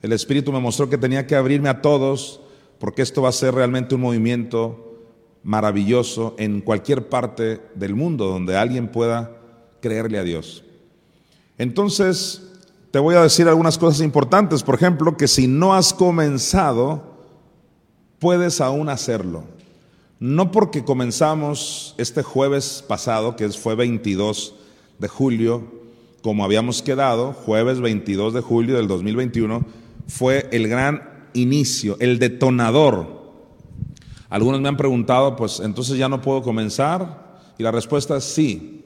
El 0.00 0.12
Espíritu 0.12 0.52
me 0.52 0.60
mostró 0.60 0.88
que 0.88 0.96
tenía 0.96 1.26
que 1.26 1.34
abrirme 1.34 1.70
a 1.70 1.82
todos, 1.82 2.40
porque 2.78 3.02
esto 3.02 3.20
va 3.20 3.30
a 3.30 3.32
ser 3.32 3.52
realmente 3.52 3.96
un 3.96 4.02
movimiento 4.02 4.87
maravilloso 5.42 6.34
en 6.38 6.60
cualquier 6.60 7.08
parte 7.08 7.60
del 7.74 7.94
mundo 7.94 8.26
donde 8.26 8.56
alguien 8.56 8.88
pueda 8.88 9.36
creerle 9.80 10.18
a 10.18 10.24
Dios. 10.24 10.64
Entonces, 11.56 12.42
te 12.90 12.98
voy 12.98 13.14
a 13.14 13.22
decir 13.22 13.48
algunas 13.48 13.78
cosas 13.78 14.00
importantes. 14.00 14.62
Por 14.62 14.74
ejemplo, 14.74 15.16
que 15.16 15.28
si 15.28 15.46
no 15.46 15.74
has 15.74 15.92
comenzado, 15.92 17.18
puedes 18.18 18.60
aún 18.60 18.88
hacerlo. 18.88 19.44
No 20.20 20.50
porque 20.50 20.84
comenzamos 20.84 21.94
este 21.98 22.22
jueves 22.22 22.84
pasado, 22.86 23.36
que 23.36 23.48
fue 23.50 23.74
22 23.74 24.54
de 24.98 25.08
julio, 25.08 25.78
como 26.22 26.44
habíamos 26.44 26.82
quedado, 26.82 27.32
jueves 27.32 27.80
22 27.80 28.34
de 28.34 28.40
julio 28.40 28.76
del 28.76 28.88
2021, 28.88 29.64
fue 30.08 30.48
el 30.50 30.66
gran 30.68 31.28
inicio, 31.34 31.96
el 32.00 32.18
detonador. 32.18 33.17
Algunos 34.30 34.60
me 34.60 34.68
han 34.68 34.76
preguntado, 34.76 35.36
pues 35.36 35.60
entonces 35.60 35.96
ya 35.96 36.08
no 36.08 36.20
puedo 36.20 36.42
comenzar. 36.42 37.26
Y 37.56 37.62
la 37.62 37.70
respuesta 37.70 38.16
es 38.16 38.24
sí. 38.24 38.84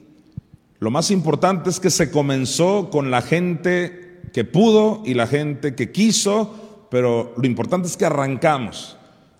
Lo 0.79 0.91
más 0.91 1.11
importante 1.11 1.69
es 1.69 1.79
que 1.79 1.89
se 1.89 2.11
comenzó 2.11 2.89
con 2.89 3.11
la 3.11 3.21
gente 3.21 4.21
que 4.33 4.43
pudo 4.43 5.01
y 5.05 5.13
la 5.13 5.27
gente 5.27 5.75
que 5.75 5.91
quiso, 5.91 6.87
pero 6.89 7.33
lo 7.37 7.45
importante 7.45 7.87
es 7.87 7.95
que 7.95 8.05
arrancamos. 8.05 8.97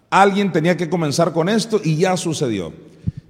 Alguien 0.10 0.52
tenía 0.52 0.78
que 0.78 0.89
comenzar 0.89 1.34
con 1.34 1.50
esto 1.50 1.82
y 1.84 1.98
ya 1.98 2.16
sucedió. 2.16 2.72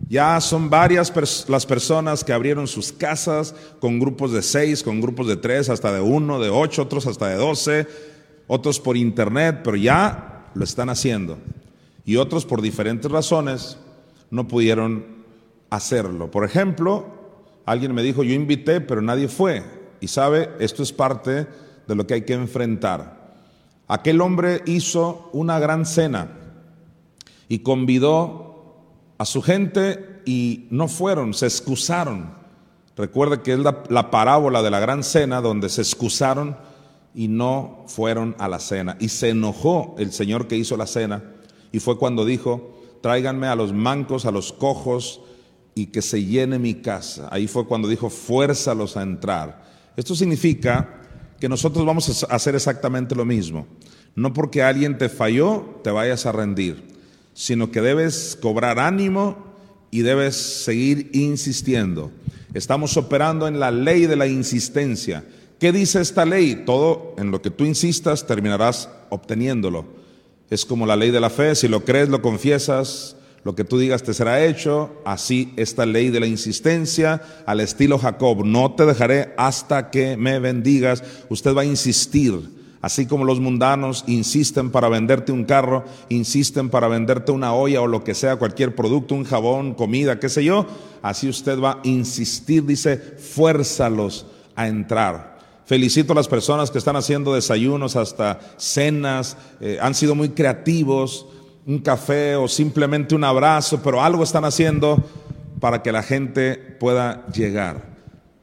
Ya 0.10 0.40
son 0.42 0.70
varias 0.70 1.12
las 1.48 1.66
personas 1.66 2.24
que 2.24 2.34
abrieron 2.34 2.68
sus 2.68 2.92
casas 2.92 3.56
con 3.80 4.00
grupos 4.00 4.32
de 4.32 4.42
seis, 4.42 4.84
con 4.84 5.02
grupos 5.02 5.28
de 5.28 5.38
tres, 5.38 5.70
hasta 5.70 5.94
de 5.94 6.02
uno, 6.02 6.40
de 6.40 6.50
ocho, 6.50 6.84
otros 6.84 7.08
hasta 7.08 7.30
de 7.30 7.36
doce, 7.36 7.88
otros 8.48 8.80
por 8.80 8.98
internet, 8.98 9.62
pero 9.64 9.78
ya 9.78 10.52
lo 10.54 10.64
están 10.64 10.90
haciendo. 10.90 11.38
Y 12.06 12.18
otros 12.18 12.46
por 12.46 12.62
diferentes 12.62 13.10
razones 13.12 13.78
no 14.30 14.48
pudieron 14.48 15.06
hacerlo. 15.70 16.30
Por 16.30 16.44
ejemplo, 16.44 17.06
alguien 17.66 17.94
me 17.94 18.04
dijo, 18.04 18.24
yo 18.24 18.34
invité, 18.34 18.82
pero 18.82 19.02
nadie 19.02 19.28
fue. 19.28 19.63
Y 20.02 20.08
sabe, 20.08 20.50
esto 20.60 20.84
es 20.84 20.92
parte 20.92 21.48
de 21.88 21.96
lo 21.96 22.06
que 22.06 22.16
hay 22.16 22.22
que 22.24 22.34
enfrentar. 22.34 23.24
Aquel 23.88 24.22
hombre 24.22 24.62
hizo 24.66 25.30
una 25.34 25.60
gran 25.60 25.86
cena 25.86 26.30
y 27.48 27.60
convidó 27.60 28.54
a 29.18 29.26
su 29.26 29.42
gente 29.42 30.22
y 30.26 30.68
no 30.72 30.88
fueron, 30.88 31.34
se 31.34 31.46
excusaron. 31.46 32.34
Recuerde 32.96 33.42
que 33.42 33.54
es 33.54 33.60
la, 33.60 34.12
parábola 34.12 34.62
de 34.62 34.72
la 34.72 34.80
gran 34.80 35.04
cena 35.04 35.42
donde 35.42 35.70
se 35.70 35.82
excusaron 35.82 36.58
y 37.16 37.28
no 37.28 37.86
fueron 37.88 38.36
a 38.39 38.48
la 38.48 38.60
cena. 38.60 38.98
Y 39.00 39.10
se 39.10 39.30
enojó 39.30 39.96
el 39.98 40.12
Señor 40.12 40.48
que 40.48 40.58
hizo 40.58 40.78
la 40.78 40.88
cena 40.88 41.33
y 41.74 41.82
fue 41.82 41.98
cuando 41.98 42.24
dijo, 42.24 42.80
tráiganme 43.02 43.48
a 43.48 43.56
los 43.56 43.74
mancos, 43.74 44.26
a 44.26 44.32
los 44.32 44.54
cojos 44.54 45.20
y 45.76 45.88
que 45.88 46.02
se 46.02 46.24
llene 46.24 46.58
mi 46.58 46.76
casa. 46.76 47.28
Ahí 47.32 47.48
fue 47.48 47.68
cuando 47.68 47.90
dijo, 47.90 48.10
fuérzalos 48.10 48.96
a 48.96 49.02
entrar. 49.02 49.66
Esto 49.98 50.16
significa 50.16 51.02
que 51.38 51.50
nosotros 51.50 51.86
vamos 51.86 52.24
a 52.24 52.34
hacer 52.34 52.56
exactamente 52.56 53.14
lo 53.14 53.26
mismo. 53.26 53.68
No 54.16 54.32
porque 54.32 54.64
alguien 54.64 54.98
te 54.98 55.10
falló, 55.10 55.82
te 55.84 55.92
vayas 55.92 56.26
a 56.26 56.32
rendir 56.32 56.94
sino 57.34 57.72
que 57.72 57.82
debes 57.82 58.38
cobrar 58.40 58.80
ánimo 58.80 59.38
y 59.92 60.02
debes 60.02 60.36
seguir 60.36 61.10
insistiendo. 61.14 62.12
Estamos 62.54 62.96
operando 62.98 63.48
en 63.48 63.60
la 63.60 63.72
ley 63.72 64.06
de 64.06 64.16
la 64.16 64.28
insistencia. 64.28 65.26
¿Qué 65.60 65.72
dice 65.72 66.02
esta 66.02 66.26
ley? 66.26 66.64
Todo 66.66 67.16
en 67.18 67.32
lo 67.32 67.42
que 67.42 67.50
tú 67.50 67.66
insistas 67.66 68.28
terminarás 68.28 68.90
obteniéndolo. 69.10 69.86
Es 70.54 70.66
como 70.66 70.86
la 70.86 70.96
ley 70.96 71.10
de 71.10 71.20
la 71.20 71.32
fe, 71.32 71.56
si 71.56 71.68
lo 71.68 71.84
crees, 71.84 72.10
lo 72.10 72.22
confiesas, 72.22 73.16
lo 73.44 73.56
que 73.56 73.63
tú 73.63 73.80
digas 73.80 74.04
te 74.04 74.13
será 74.13 74.46
hecho. 74.46 75.02
Así 75.04 75.52
esta 75.58 75.86
ley 75.86 76.10
de 76.10 76.20
la 76.20 76.28
insistencia, 76.28 77.22
al 77.48 77.60
estilo 77.60 77.98
Jacob, 77.98 78.46
no 78.46 78.74
te 78.74 78.86
dejaré 78.86 79.34
hasta 79.36 79.89
que 79.89 80.16
me 80.16 80.38
bendigas. 80.38 81.04
Usted 81.30 81.56
va 81.56 81.62
a 81.62 81.66
insistir 81.66 82.52
Así 82.84 83.06
como 83.06 83.24
los 83.24 83.39
mundanos 83.39 84.04
insisten 84.08 84.70
para 84.70 84.89
venderte 84.89 85.32
un 85.32 85.46
carro, 85.46 85.86
insisten 86.10 86.70
para 86.70 86.89
venderte 86.89 87.32
una 87.32 87.54
olla 87.54 87.80
o 87.80 87.88
lo 87.88 88.04
que 88.04 88.13
sea, 88.13 88.36
cualquier 88.36 88.76
producto, 88.76 89.16
un 89.16 89.24
jabón, 89.24 89.74
comida, 89.74 90.20
qué 90.20 90.28
sé 90.28 90.44
yo, 90.44 90.68
así 91.02 91.30
usted 91.30 91.58
va 91.62 91.72
a 91.72 91.80
insistir, 91.84 92.66
dice, 92.66 92.98
fuérzalos 92.98 94.26
a 94.54 94.68
entrar. 94.68 95.33
Felicito 95.65 96.12
a 96.13 96.15
las 96.15 96.28
personas 96.28 96.71
que 96.71 96.78
están 96.78 96.95
haciendo 96.95 97.34
desayunos 97.34 97.95
hasta 97.95 98.39
cenas, 98.58 99.38
eh, 99.62 99.78
han 99.82 99.95
sido 99.95 100.13
muy 100.13 100.30
creativos, 100.30 101.26
un 101.65 101.80
café 101.80 102.36
o 102.36 102.47
simplemente 102.47 103.15
un 103.15 103.23
abrazo, 103.23 103.82
pero 103.82 104.04
algo 104.04 104.23
están 104.23 104.43
haciendo 104.43 105.02
para 105.62 105.82
que 105.82 105.93
la 105.93 106.04
gente 106.04 106.56
pueda 106.56 107.26
llegar. 107.28 107.93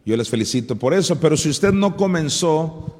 Yo 0.07 0.17
les 0.17 0.31
felicito 0.31 0.77
por 0.77 0.95
eso, 0.95 1.21
pero 1.21 1.37
si 1.37 1.51
usted 1.51 1.73
no 1.73 1.97
comenzó, 1.97 2.97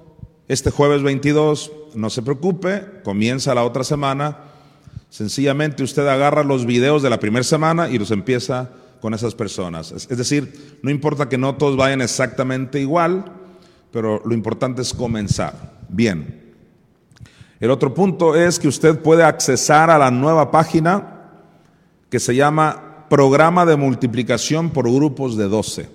este 0.49 0.71
jueves 0.71 1.03
22, 1.03 1.73
no 1.95 2.11
se 2.11 2.23
preocupe, 2.23 2.85
comienza 3.05 3.55
la 3.55 3.65
otra 3.65 3.85
semana. 3.85 4.39
Sencillamente 5.09 5.83
usted 5.83 6.07
agarra 6.07 6.45
los 6.45 6.67
videos 6.67 7.03
de 7.03 7.11
la 7.11 7.21
primera 7.21 7.45
semana 7.45 7.89
y 7.89 7.99
los 7.99 8.11
empieza 8.11 8.69
con 9.01 9.15
esas 9.15 9.35
personas. 9.35 9.93
Es 9.93 10.09
decir, 10.09 10.79
no 10.83 10.91
importa 10.91 11.29
que 11.29 11.39
no 11.39 11.55
todos 11.55 11.77
vayan 11.77 12.03
exactamente 12.03 12.81
igual, 12.81 13.40
pero 13.93 14.23
lo 14.25 14.35
importante 14.35 14.83
es 14.83 14.95
comenzar. 14.95 15.79
Bien. 15.89 16.41
El 17.59 17.71
otro 17.71 17.93
punto 17.93 18.35
es 18.35 18.59
que 18.59 18.69
usted 18.69 19.01
puede 19.01 19.23
accesar 19.23 19.91
a 19.91 19.99
la 19.99 20.11
nueva 20.11 20.51
página 20.51 21.29
que 22.09 22.19
se 22.19 22.35
llama 22.35 23.07
Programa 23.11 23.67
de 23.67 23.77
Multiplicación 23.77 24.71
por 24.71 24.91
Grupos 24.91 25.37
de 25.37 25.49
12. 25.49 25.89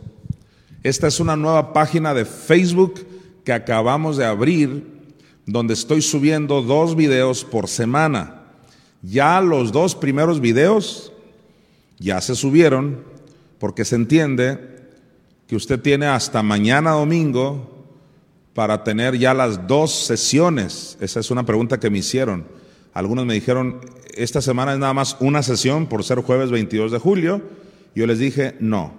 Esta 0.83 1.07
es 1.07 1.19
una 1.19 1.35
nueva 1.35 1.73
página 1.73 2.13
de 2.13 2.25
Facebook 2.25 3.05
que 3.43 3.53
acabamos 3.53 4.17
de 4.17 4.25
abrir, 4.25 5.01
donde 5.45 5.73
estoy 5.73 6.01
subiendo 6.01 6.61
dos 6.61 6.95
videos 6.95 7.43
por 7.43 7.67
semana. 7.67 8.43
Ya 9.01 9.41
los 9.41 9.71
dos 9.71 9.95
primeros 9.95 10.39
videos 10.39 11.11
ya 11.97 12.21
se 12.21 12.35
subieron, 12.35 13.03
porque 13.59 13.85
se 13.85 13.95
entiende 13.95 14.75
que 15.47 15.55
usted 15.55 15.79
tiene 15.79 16.05
hasta 16.05 16.43
mañana 16.43 16.91
domingo 16.91 17.74
para 18.55 18.83
tener 18.83 19.19
ya 19.19 19.35
las 19.35 19.67
dos 19.67 19.91
sesiones. 19.93 20.97
Esa 20.99 21.19
es 21.19 21.29
una 21.29 21.45
pregunta 21.45 21.79
que 21.79 21.91
me 21.91 21.99
hicieron. 21.99 22.45
Algunos 22.95 23.27
me 23.27 23.35
dijeron, 23.35 23.81
esta 24.15 24.41
semana 24.41 24.73
es 24.73 24.79
nada 24.79 24.95
más 24.95 25.17
una 25.19 25.43
sesión 25.43 25.85
por 25.85 26.03
ser 26.03 26.21
jueves 26.21 26.49
22 26.49 26.91
de 26.91 26.97
julio. 26.97 27.43
Yo 27.93 28.07
les 28.07 28.17
dije, 28.17 28.55
no. 28.59 28.93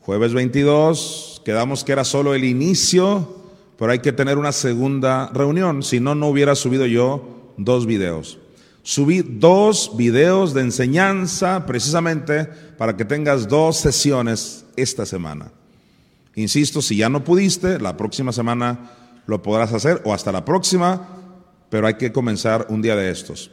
Jueves 0.00 0.34
22, 0.34 1.40
quedamos 1.46 1.82
que 1.82 1.92
era 1.92 2.04
solo 2.04 2.34
el 2.34 2.44
inicio 2.44 3.40
pero 3.82 3.90
hay 3.90 3.98
que 3.98 4.12
tener 4.12 4.38
una 4.38 4.52
segunda 4.52 5.28
reunión, 5.34 5.82
si 5.82 5.98
no, 5.98 6.14
no 6.14 6.28
hubiera 6.28 6.54
subido 6.54 6.86
yo 6.86 7.52
dos 7.56 7.84
videos. 7.84 8.38
Subí 8.84 9.22
dos 9.22 9.96
videos 9.96 10.54
de 10.54 10.60
enseñanza 10.60 11.66
precisamente 11.66 12.44
para 12.78 12.96
que 12.96 13.04
tengas 13.04 13.48
dos 13.48 13.78
sesiones 13.78 14.64
esta 14.76 15.04
semana. 15.04 15.50
Insisto, 16.34 16.80
si 16.80 16.96
ya 16.96 17.08
no 17.08 17.24
pudiste, 17.24 17.78
la 17.78 17.96
próxima 17.96 18.32
semana 18.32 18.90
lo 19.26 19.42
podrás 19.42 19.72
hacer 19.72 20.00
o 20.04 20.14
hasta 20.14 20.32
la 20.32 20.44
próxima, 20.44 21.08
pero 21.68 21.86
hay 21.86 21.94
que 21.94 22.12
comenzar 22.12 22.66
un 22.70 22.82
día 22.82 22.96
de 22.96 23.10
estos. 23.10 23.50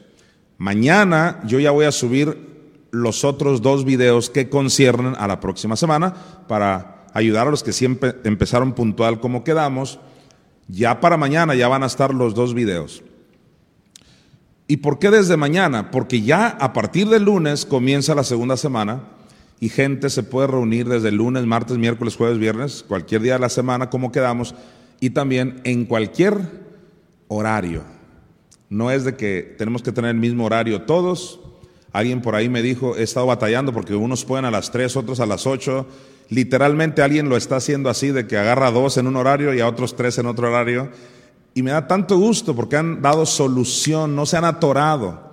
Mañana 0.57 1.41
yo 1.45 1.59
ya 1.59 1.71
voy 1.71 1.85
a 1.85 1.91
subir 1.91 2.49
los 2.91 3.23
otros 3.23 3.61
dos 3.61 3.85
videos 3.85 4.29
que 4.29 4.49
conciernen 4.49 5.15
a 5.17 5.27
la 5.27 5.39
próxima 5.39 5.75
semana 5.75 6.13
para 6.47 7.05
ayudar 7.13 7.47
a 7.47 7.51
los 7.51 7.63
que 7.63 7.73
siempre 7.73 8.15
empezaron 8.23 8.73
puntual 8.73 9.19
como 9.19 9.43
quedamos 9.43 9.99
ya 10.67 10.99
para 10.99 11.17
mañana 11.17 11.55
ya 11.55 11.67
van 11.67 11.83
a 11.83 11.87
estar 11.87 12.13
los 12.13 12.35
dos 12.35 12.53
videos. 12.53 13.03
¿Y 14.67 14.77
por 14.77 14.99
qué 14.99 15.09
desde 15.09 15.35
mañana? 15.35 15.89
Porque 15.89 16.21
ya 16.21 16.47
a 16.47 16.73
partir 16.73 17.09
del 17.09 17.23
lunes 17.23 17.65
comienza 17.65 18.13
la 18.13 18.23
segunda 18.23 18.55
semana 18.55 19.01
y 19.59 19.69
gente 19.69 20.09
se 20.09 20.23
puede 20.23 20.47
reunir 20.47 20.87
desde 20.87 21.11
lunes, 21.11 21.45
martes, 21.45 21.77
miércoles, 21.77 22.15
jueves, 22.15 22.37
viernes, 22.37 22.83
cualquier 22.87 23.21
día 23.21 23.33
de 23.33 23.39
la 23.39 23.49
semana 23.49 23.89
como 23.89 24.11
quedamos 24.11 24.55
y 24.99 25.11
también 25.11 25.61
en 25.63 25.85
cualquier 25.85 26.39
horario. 27.27 27.83
No 28.69 28.91
es 28.91 29.03
de 29.03 29.15
que 29.15 29.55
tenemos 29.57 29.81
que 29.81 29.91
tener 29.91 30.11
el 30.11 30.17
mismo 30.19 30.45
horario 30.45 30.83
todos. 30.83 31.39
Alguien 31.91 32.21
por 32.21 32.35
ahí 32.35 32.49
me 32.49 32.61
dijo, 32.61 32.95
he 32.95 33.03
estado 33.03 33.25
batallando 33.25 33.73
porque 33.73 33.95
unos 33.95 34.25
pueden 34.25 34.45
a 34.45 34.51
las 34.51 34.71
3, 34.71 34.95
otros 34.95 35.19
a 35.19 35.25
las 35.25 35.47
8 35.47 35.87
Literalmente 36.29 37.01
alguien 37.01 37.27
lo 37.27 37.37
está 37.37 37.55
haciendo 37.55 37.89
así, 37.89 38.11
de 38.11 38.27
que 38.27 38.37
agarra 38.37 38.69
dos 38.69 38.97
en 38.97 39.07
un 39.07 39.15
horario 39.15 39.53
y 39.53 39.61
a 39.61 39.67
otros 39.67 39.95
tres 39.95 40.19
en 40.19 40.27
otro 40.27 40.47
horario. 40.47 40.89
Y 41.55 41.63
me 41.63 41.71
da 41.71 41.87
tanto 41.87 42.17
gusto 42.17 42.55
porque 42.55 42.77
han 42.77 43.01
dado 43.01 43.25
solución, 43.25 44.15
no 44.15 44.27
se 44.27 44.37
han 44.37 44.45
atorado. 44.45 45.31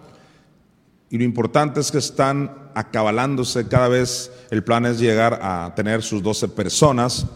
Y 1.11 1.19
lo 1.19 1.25
importante 1.25 1.81
es 1.81 1.93
que 1.93 1.99
están 1.99 2.65
acabalándose 2.77 3.67
cada 3.67 3.89
vez. 3.89 4.31
El 4.51 4.62
plan 4.62 4.85
es 4.85 5.01
llegar 5.01 5.41
a 5.43 5.73
tener 5.75 6.03
sus 6.03 6.23
12 6.23 6.49
personas. 6.49 7.27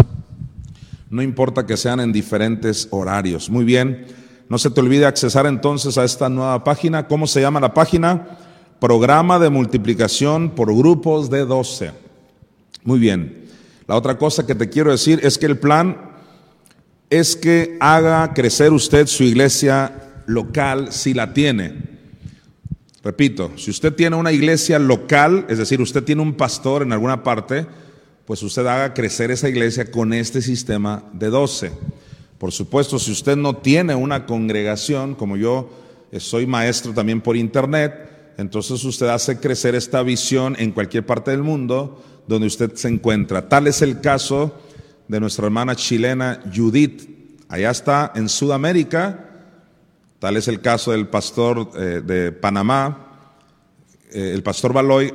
No 1.09 1.22
importa 1.22 1.64
que 1.64 1.79
sean 1.79 1.98
en 1.98 2.12
diferentes 2.12 2.87
horarios. 2.90 3.48
Muy 3.48 3.64
bien. 3.64 4.07
No 4.50 4.59
se 4.59 4.70
te 4.70 4.81
olvide 4.81 5.07
accesar 5.07 5.46
entonces 5.46 5.96
a 5.96 6.05
esta 6.05 6.29
nueva 6.29 6.62
página. 6.62 7.09
¿Cómo 7.09 7.26
se 7.26 7.40
llama 7.40 7.59
la 7.59 7.72
página? 7.72 8.37
Programa 8.79 9.38
de 9.38 9.48
multiplicación 9.48 10.50
por 10.50 10.76
grupos 10.76 11.31
de 11.31 11.46
12. 11.46 11.92
Muy 12.85 12.98
bien. 12.98 13.46
La 13.87 13.96
otra 13.96 14.18
cosa 14.18 14.46
que 14.46 14.55
te 14.55 14.68
quiero 14.68 14.90
decir 14.90 15.20
es 15.22 15.38
que 15.38 15.46
el 15.46 15.59
plan 15.59 15.96
es 17.09 17.35
que 17.35 17.79
haga 17.81 18.35
crecer 18.35 18.72
usted 18.72 19.07
su 19.07 19.24
iglesia 19.24 19.92
local 20.26 20.92
si 20.92 21.14
la 21.14 21.33
tiene. 21.33 21.89
Repito, 23.02 23.52
si 23.56 23.70
usted 23.70 23.94
tiene 23.94 24.16
una 24.16 24.32
iglesia 24.32 24.78
local, 24.78 25.46
es 25.48 25.58
decir, 25.58 25.80
usted 25.80 26.04
tiene 26.04 26.22
un 26.22 26.34
pastor 26.34 26.82
en 26.82 26.92
alguna 26.92 27.22
parte, 27.22 27.66
pues 28.26 28.42
usted 28.42 28.66
haga 28.66 28.92
crecer 28.92 29.30
esa 29.30 29.48
iglesia 29.48 29.90
con 29.90 30.12
este 30.12 30.42
sistema 30.42 31.02
de 31.12 31.28
12. 31.28 31.72
Por 32.38 32.52
supuesto, 32.52 32.98
si 32.98 33.10
usted 33.12 33.36
no 33.36 33.56
tiene 33.56 33.94
una 33.94 34.26
congregación, 34.26 35.14
como 35.14 35.36
yo 35.36 35.70
eh, 36.12 36.20
soy 36.20 36.46
maestro 36.46 36.92
también 36.92 37.20
por 37.20 37.36
internet, 37.36 38.34
entonces 38.36 38.84
usted 38.84 39.08
hace 39.08 39.38
crecer 39.38 39.74
esta 39.74 40.02
visión 40.02 40.54
en 40.58 40.72
cualquier 40.72 41.04
parte 41.04 41.30
del 41.30 41.42
mundo 41.42 42.02
donde 42.26 42.46
usted 42.46 42.74
se 42.74 42.88
encuentra. 42.88 43.48
Tal 43.48 43.66
es 43.66 43.82
el 43.82 44.00
caso 44.00 44.54
de 45.08 45.20
nuestra 45.20 45.46
hermana 45.46 45.74
chilena 45.74 46.40
Judith 46.54 47.20
Allá 47.50 47.72
está 47.72 48.12
en 48.14 48.28
Sudamérica, 48.28 49.29
tal 50.20 50.37
es 50.37 50.46
el 50.46 50.61
caso 50.61 50.92
del 50.92 51.09
pastor 51.09 51.70
eh, 51.74 52.02
de 52.04 52.30
Panamá, 52.30 53.09
eh, 54.12 54.33
el 54.33 54.42
pastor 54.42 54.72
Baloy, 54.72 55.12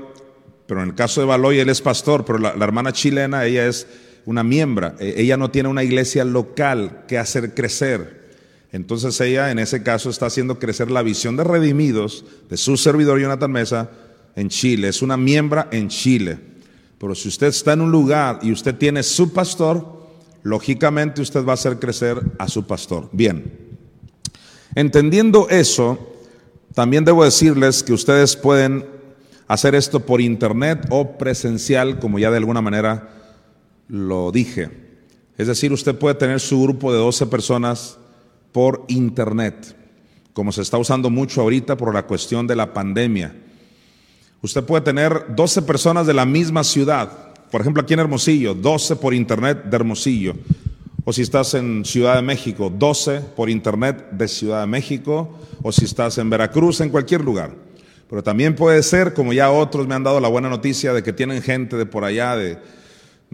pero 0.67 0.81
en 0.81 0.89
el 0.89 0.95
caso 0.95 1.21
de 1.21 1.27
Baloy 1.27 1.59
él 1.59 1.69
es 1.69 1.79
pastor, 1.79 2.25
pero 2.25 2.39
la, 2.39 2.49
hermana 2.49 2.91
chilena, 2.91 3.45
ella 3.45 3.67
es 3.67 3.87
una 4.25 4.43
miembra, 4.43 4.95
eh, 4.99 5.13
ella 5.17 5.37
no 5.37 5.51
tiene 5.51 5.69
una 5.69 5.83
iglesia 5.83 6.25
local 6.25 7.05
que 7.07 7.19
hacer 7.19 7.53
crecer. 7.53 8.25
Entonces 8.71 9.21
ella 9.21 9.51
en 9.51 9.59
ese 9.59 9.83
caso 9.83 10.09
está 10.09 10.25
haciendo 10.25 10.59
crecer 10.59 10.91
la 10.91 11.03
visión 11.03 11.37
de 11.37 11.45
redimidos 11.45 12.25
de 12.49 12.57
su 12.57 12.75
servidor 12.75 13.21
Jonathan 13.21 13.51
Mesa 13.51 13.91
en 14.35 14.49
Chile, 14.49 14.89
es 14.89 15.01
una 15.03 15.17
miembra 15.17 15.69
en 15.71 15.87
Chile. 15.87 16.37
Pero 16.97 17.13
si 17.13 17.27
usted 17.27 17.47
está 17.47 17.73
en 17.73 17.81
un 17.81 17.91
lugar 17.91 18.39
y 18.41 18.51
usted 18.51 18.73
tiene 18.75 19.03
su 19.03 19.31
pastor, 19.31 20.07
lógicamente 20.41 21.21
usted 21.21 21.45
va 21.45 21.51
a 21.51 21.53
hacer 21.53 21.77
crecer 21.77 22.19
a 22.39 22.47
su 22.47 22.65
pastor. 22.65 23.09
Bien, 23.11 23.64
entendiendo 24.75 25.47
eso, 25.49 25.97
también 26.73 27.05
debo 27.05 27.23
decirles 27.23 27.81
que 27.83 27.93
ustedes 27.93 28.35
pueden 28.35 28.85
hacer 29.47 29.75
esto 29.75 30.01
por 30.01 30.21
internet 30.21 30.85
o 30.89 31.17
presencial, 31.17 31.99
como 31.99 32.19
ya 32.19 32.29
de 32.31 32.37
alguna 32.37 32.61
manera 32.61 33.09
lo 33.87 34.31
dije. 34.31 34.69
Es 35.37 35.47
decir, 35.47 35.71
usted 35.73 35.95
puede 35.95 36.15
tener 36.15 36.39
su 36.39 36.61
grupo 36.61 36.91
de 36.91 36.99
12 36.99 37.27
personas 37.27 37.97
por 38.51 38.85
internet, 38.87 39.75
como 40.33 40.51
se 40.51 40.61
está 40.61 40.77
usando 40.77 41.09
mucho 41.09 41.41
ahorita 41.41 41.77
por 41.77 41.93
la 41.93 42.03
cuestión 42.03 42.47
de 42.47 42.55
la 42.55 42.73
pandemia. 42.73 43.35
Usted 44.41 44.63
puede 44.63 44.83
tener 44.83 45.35
12 45.35 45.61
personas 45.63 46.07
de 46.07 46.13
la 46.13 46.25
misma 46.25 46.63
ciudad, 46.63 47.33
por 47.51 47.61
ejemplo 47.61 47.81
aquí 47.81 47.93
en 47.93 48.01
Hermosillo, 48.01 48.53
12 48.53 48.95
por 48.97 49.13
internet 49.13 49.63
de 49.65 49.75
Hermosillo. 49.75 50.35
O 51.07 51.13
si 51.13 51.21
estás 51.21 51.53
en 51.53 51.85
Ciudad 51.85 52.15
de 52.15 52.23
México, 52.23 52.73
12 52.75 53.21
por 53.35 53.47
internet 53.47 54.09
de 54.09 54.27
Ciudad 54.27 54.61
de 54.61 54.67
México. 54.67 55.37
O 55.61 55.71
si 55.71 55.85
estás 55.85 56.17
en 56.17 56.31
Veracruz, 56.31 56.81
en 56.81 56.89
cualquier 56.89 57.21
lugar. 57.21 57.53
Pero 58.09 58.23
también 58.23 58.55
puede 58.55 58.81
ser, 58.81 59.13
como 59.13 59.31
ya 59.31 59.51
otros 59.51 59.87
me 59.87 59.93
han 59.93 60.03
dado 60.03 60.19
la 60.19 60.27
buena 60.27 60.49
noticia 60.49 60.93
de 60.93 61.03
que 61.03 61.13
tienen 61.13 61.43
gente 61.43 61.77
de 61.77 61.85
por 61.85 62.03
allá, 62.03 62.35
de, 62.35 62.57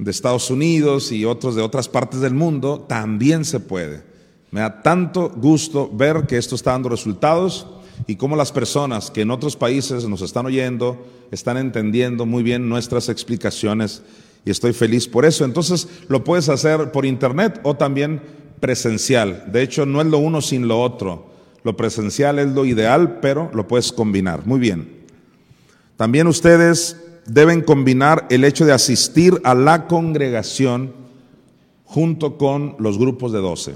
Estados 0.05 0.49
Unidos 0.49 1.11
y 1.11 1.25
otros 1.25 1.55
de 1.55 1.61
otras 1.61 1.87
partes 1.87 2.19
del 2.19 2.33
mundo, 2.33 2.85
también 2.89 3.45
se 3.45 3.59
puede. 3.61 4.03
Me 4.49 4.59
da 4.59 4.81
tanto 4.81 5.29
gusto 5.29 5.89
ver 5.93 6.25
que 6.27 6.37
esto 6.37 6.55
está 6.55 6.71
dando 6.71 6.89
resultados 6.89 7.67
y 8.07 8.15
cómo 8.15 8.35
las 8.35 8.51
personas 8.51 9.11
que 9.11 9.21
en 9.21 9.31
otros 9.31 9.55
países 9.55 10.07
nos 10.09 10.21
están 10.21 10.45
oyendo 10.45 11.05
están 11.31 11.57
entendiendo 11.57 12.25
muy 12.25 12.41
bien 12.43 12.67
nuestras 12.67 13.09
explicaciones 13.09 14.01
y 14.45 14.51
estoy 14.51 14.73
feliz 14.73 15.07
por 15.07 15.25
eso. 15.25 15.45
Entonces 15.45 15.87
lo 16.07 16.23
puedes 16.23 16.49
hacer 16.49 16.91
por 16.91 17.05
internet 17.05 17.59
o 17.63 17.75
también 17.75 18.21
presencial. 18.59 19.45
De 19.51 19.61
hecho, 19.61 19.85
no 19.85 20.01
es 20.01 20.07
lo 20.07 20.17
uno 20.17 20.41
sin 20.41 20.67
lo 20.67 20.81
otro. 20.81 21.31
Lo 21.63 21.77
presencial 21.77 22.39
es 22.39 22.47
lo 22.47 22.65
ideal, 22.65 23.19
pero 23.21 23.51
lo 23.53 23.67
puedes 23.67 23.91
combinar. 23.91 24.45
Muy 24.45 24.59
bien. 24.59 25.01
También 25.95 26.27
ustedes 26.27 26.97
deben 27.25 27.61
combinar 27.61 28.25
el 28.29 28.43
hecho 28.43 28.65
de 28.65 28.73
asistir 28.73 29.39
a 29.43 29.53
la 29.53 29.87
congregación 29.87 30.93
junto 31.85 32.37
con 32.37 32.75
los 32.79 32.97
grupos 32.97 33.31
de 33.31 33.39
doce. 33.39 33.75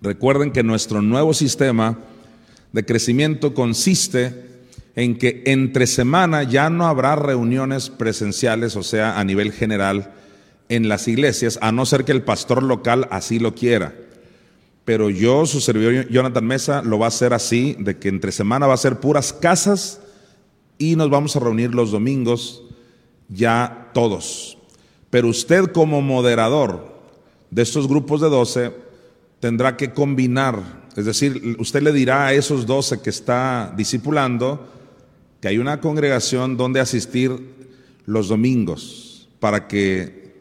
Recuerden 0.00 0.52
que 0.52 0.62
nuestro 0.62 1.02
nuevo 1.02 1.34
sistema 1.34 1.98
de 2.72 2.84
crecimiento 2.84 3.54
consiste 3.54 4.47
en 4.98 5.16
que 5.16 5.44
entre 5.46 5.86
semana 5.86 6.42
ya 6.42 6.70
no 6.70 6.88
habrá 6.88 7.14
reuniones 7.14 7.88
presenciales, 7.88 8.74
o 8.74 8.82
sea, 8.82 9.16
a 9.16 9.22
nivel 9.22 9.52
general, 9.52 10.12
en 10.68 10.88
las 10.88 11.06
iglesias, 11.06 11.56
a 11.62 11.70
no 11.70 11.86
ser 11.86 12.04
que 12.04 12.10
el 12.10 12.24
pastor 12.24 12.64
local 12.64 13.06
así 13.12 13.38
lo 13.38 13.54
quiera. 13.54 13.94
Pero 14.84 15.08
yo, 15.08 15.46
su 15.46 15.60
servidor 15.60 16.08
Jonathan 16.08 16.44
Mesa, 16.44 16.82
lo 16.82 16.98
va 16.98 17.06
a 17.06 17.08
hacer 17.10 17.32
así, 17.32 17.76
de 17.78 17.96
que 17.98 18.08
entre 18.08 18.32
semana 18.32 18.66
va 18.66 18.74
a 18.74 18.78
ser 18.78 18.98
puras 18.98 19.32
casas 19.32 20.00
y 20.78 20.96
nos 20.96 21.10
vamos 21.10 21.36
a 21.36 21.40
reunir 21.40 21.76
los 21.76 21.92
domingos 21.92 22.64
ya 23.28 23.90
todos. 23.94 24.58
Pero 25.10 25.28
usted 25.28 25.66
como 25.70 26.02
moderador 26.02 27.00
de 27.52 27.62
estos 27.62 27.86
grupos 27.86 28.20
de 28.20 28.30
12 28.30 28.72
tendrá 29.38 29.76
que 29.76 29.92
combinar 29.92 30.88
es 30.98 31.04
decir, 31.04 31.54
usted 31.60 31.80
le 31.80 31.92
dirá 31.92 32.26
a 32.26 32.32
esos 32.32 32.66
doce 32.66 33.00
que 33.00 33.10
está 33.10 33.72
discipulando 33.76 34.77
que 35.40 35.48
hay 35.48 35.58
una 35.58 35.80
congregación 35.80 36.56
donde 36.56 36.80
asistir 36.80 37.32
los 38.06 38.28
domingos 38.28 39.28
para 39.40 39.68
que 39.68 40.34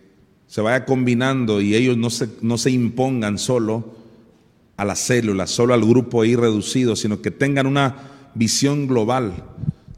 se 0.47 0.61
vaya 0.61 0.85
combinando 0.85 1.61
y 1.61 1.75
ellos 1.75 1.97
no 1.97 2.09
se, 2.09 2.29
no 2.41 2.57
se 2.57 2.71
impongan 2.71 3.37
solo 3.37 3.95
a 4.77 4.85
las 4.85 4.99
células, 4.99 5.49
solo 5.49 5.73
al 5.73 5.85
grupo 5.85 6.21
ahí 6.21 6.35
reducido, 6.35 6.95
sino 6.95 7.21
que 7.21 7.31
tengan 7.31 7.67
una 7.67 7.95
visión 8.35 8.87
global 8.87 9.43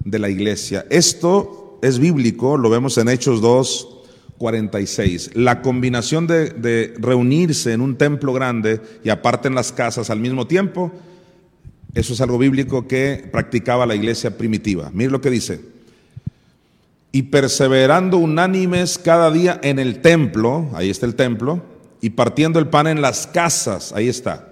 de 0.04 0.20
la 0.20 0.30
iglesia. 0.30 0.86
Esto 0.90 1.80
es 1.82 2.00
bíblico, 2.00 2.58
lo 2.58 2.70
vemos 2.70 2.98
en 2.98 3.10
Hechos 3.10 3.42
2, 3.42 4.00
46. 4.38 5.32
La 5.36 5.62
combinación 5.62 6.26
de, 6.26 6.94
reunirse 6.98 7.74
en 7.74 7.82
un 7.82 7.96
templo 7.98 8.34
grande 8.34 8.82
y 9.04 9.10
aparte 9.10 9.48
en 9.48 9.56
las 9.56 9.72
casas 9.72 10.10
al 10.10 10.20
mismo 10.20 10.48
tiempo, 10.48 10.92
eso 11.94 12.14
es 12.14 12.22
algo 12.22 12.38
bíblico 12.38 12.88
que 12.88 13.28
practicaba 13.32 13.86
la 13.86 13.96
iglesia 13.96 14.38
primitiva. 14.38 14.92
Mire 14.94 15.12
lo 15.12 15.22
que 15.22 15.30
dice. 15.30 15.62
Y 17.12 17.24
perseverando 17.24 18.18
unánimes 18.18 19.00
cada 19.00 19.32
día 19.32 19.60
en 19.64 19.80
el 19.80 20.02
templo, 20.02 20.70
ahí 20.74 20.90
está 20.90 21.06
el 21.06 21.16
templo, 21.16 21.64
y 22.02 22.12
partiendo 22.12 22.60
el 22.60 22.68
pan 22.68 22.88
en 22.88 23.02
las 23.02 23.26
casas, 23.26 23.92
ahí 23.94 24.08
está. 24.08 24.48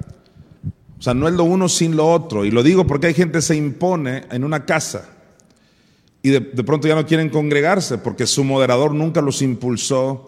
O 1.00 1.02
sea, 1.02 1.13
no 1.13 1.28
es 1.28 1.36
lo 1.36 1.43
uno 1.43 1.69
sin 1.69 1.95
lo 1.95 2.10
otro. 2.10 2.45
Y 2.45 2.52
lo 2.52 2.63
digo 2.63 2.88
porque 2.88 3.08
hay 3.08 3.13
gente 3.13 3.38
que 3.38 3.43
se 3.43 3.56
impone 3.56 4.23
en 4.32 4.43
una 4.43 4.65
casa 4.65 5.10
y 6.28 6.30
de, 6.30 6.41
pronto 6.41 6.88
ya 6.88 6.95
no 6.95 7.06
quieren 7.06 7.30
congregarse 7.30 7.97
porque 7.97 8.28
su 8.28 8.43
moderador 8.43 8.93
nunca 8.93 9.21
los 9.21 9.41
impulsó 9.41 10.28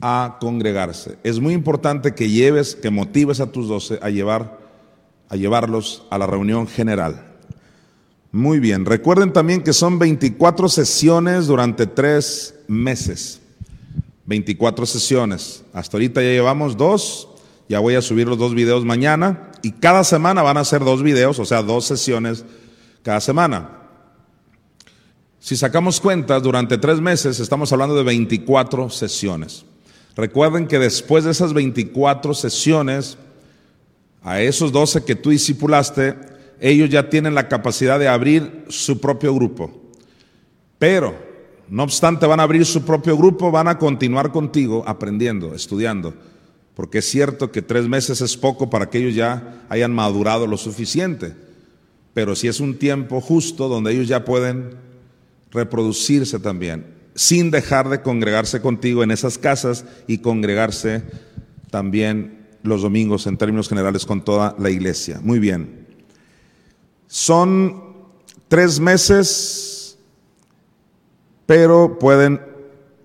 a 0.00 0.36
congregarse. 0.40 1.16
Es 1.22 1.40
muy 1.40 1.54
importante 1.54 2.14
que 2.14 2.28
lleves, 2.28 2.74
que 2.74 2.90
motives 2.90 3.40
a 3.40 3.50
tus 3.50 3.68
doce 3.68 3.98
a 4.02 4.10
llevar, 4.10 4.58
a 5.34 5.36
llevarlos 5.36 6.04
a 6.10 6.18
la 6.18 6.28
reunión 6.28 6.68
general. 6.68 7.26
Muy 8.30 8.60
bien. 8.60 8.86
Recuerden 8.86 9.32
también 9.32 9.64
que 9.64 9.72
son 9.72 9.98
24 9.98 10.68
sesiones 10.68 11.48
durante 11.48 11.88
tres 11.88 12.54
meses. 12.68 13.40
24 14.26 14.86
sesiones. 14.86 15.64
Hasta 15.72 15.96
ahorita 15.96 16.22
ya 16.22 16.28
llevamos 16.28 16.76
dos. 16.76 17.28
Ya 17.68 17.80
voy 17.80 17.96
a 17.96 18.02
subir 18.02 18.28
los 18.28 18.38
dos 18.38 18.54
videos 18.54 18.84
mañana. 18.84 19.50
Y 19.62 19.72
cada 19.72 20.04
semana 20.04 20.42
van 20.42 20.56
a 20.56 20.64
ser 20.64 20.84
dos 20.84 21.02
videos, 21.02 21.40
o 21.40 21.44
sea, 21.44 21.62
dos 21.62 21.84
sesiones 21.84 22.44
cada 23.02 23.20
semana. 23.20 23.70
Si 25.40 25.56
sacamos 25.56 26.00
cuentas, 26.00 26.44
durante 26.44 26.78
tres 26.78 27.00
meses 27.00 27.40
estamos 27.40 27.72
hablando 27.72 27.96
de 27.96 28.04
24 28.04 28.88
sesiones. 28.88 29.64
Recuerden 30.14 30.68
que 30.68 30.78
después 30.78 31.24
de 31.24 31.32
esas 31.32 31.54
24 31.54 32.34
sesiones, 32.34 33.18
a 34.24 34.40
esos 34.40 34.72
12 34.72 35.04
que 35.04 35.14
tú 35.14 35.30
discipulaste, 35.30 36.16
ellos 36.58 36.88
ya 36.88 37.10
tienen 37.10 37.34
la 37.34 37.46
capacidad 37.46 37.98
de 37.98 38.08
abrir 38.08 38.64
su 38.68 38.98
propio 38.98 39.34
grupo. 39.34 39.70
Pero, 40.78 41.14
no 41.68 41.82
obstante, 41.82 42.26
van 42.26 42.40
a 42.40 42.44
abrir 42.44 42.64
su 42.64 42.84
propio 42.84 43.16
grupo, 43.18 43.50
van 43.50 43.68
a 43.68 43.78
continuar 43.78 44.32
contigo 44.32 44.82
aprendiendo, 44.86 45.54
estudiando. 45.54 46.14
Porque 46.74 46.98
es 46.98 47.04
cierto 47.04 47.52
que 47.52 47.62
tres 47.62 47.86
meses 47.86 48.22
es 48.22 48.36
poco 48.36 48.70
para 48.70 48.88
que 48.88 48.98
ellos 48.98 49.14
ya 49.14 49.62
hayan 49.68 49.92
madurado 49.92 50.46
lo 50.46 50.56
suficiente. 50.56 51.34
Pero 52.14 52.34
si 52.34 52.48
es 52.48 52.60
un 52.60 52.78
tiempo 52.78 53.20
justo 53.20 53.68
donde 53.68 53.92
ellos 53.92 54.08
ya 54.08 54.24
pueden 54.24 54.70
reproducirse 55.50 56.38
también, 56.38 56.86
sin 57.14 57.50
dejar 57.50 57.90
de 57.90 58.00
congregarse 58.00 58.60
contigo 58.60 59.02
en 59.02 59.10
esas 59.10 59.36
casas 59.36 59.84
y 60.06 60.18
congregarse 60.18 61.02
también 61.70 62.43
los 62.64 62.82
domingos 62.82 63.28
en 63.28 63.36
términos 63.36 63.68
generales 63.68 64.04
con 64.04 64.24
toda 64.24 64.56
la 64.58 64.70
iglesia. 64.70 65.20
Muy 65.22 65.38
bien. 65.38 65.86
Son 67.06 67.94
tres 68.48 68.80
meses, 68.80 69.96
pero 71.46 71.98
pueden 71.98 72.40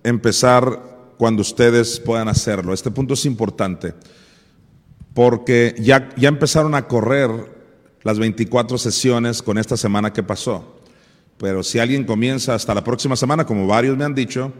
empezar 0.02 1.14
cuando 1.16 1.42
ustedes 1.42 2.00
puedan 2.00 2.28
hacerlo. 2.28 2.72
Este 2.72 2.90
punto 2.90 3.14
es 3.14 3.24
importante 3.26 3.94
porque 5.14 5.74
ya, 5.78 6.08
ya 6.16 6.28
empezaron 6.28 6.74
a 6.74 6.88
correr 6.88 7.30
las 8.02 8.18
24 8.18 8.78
sesiones 8.78 9.42
con 9.42 9.58
esta 9.58 9.76
semana 9.76 10.12
que 10.12 10.22
pasó. 10.22 10.80
Pero 11.36 11.62
si 11.62 11.78
alguien 11.78 12.04
comienza 12.04 12.54
hasta 12.54 12.74
la 12.74 12.84
próxima 12.84 13.16
semana, 13.16 13.44
como 13.44 13.66
varios 13.66 13.96
me 13.96 14.04
han 14.04 14.14
dicho, 14.14 14.52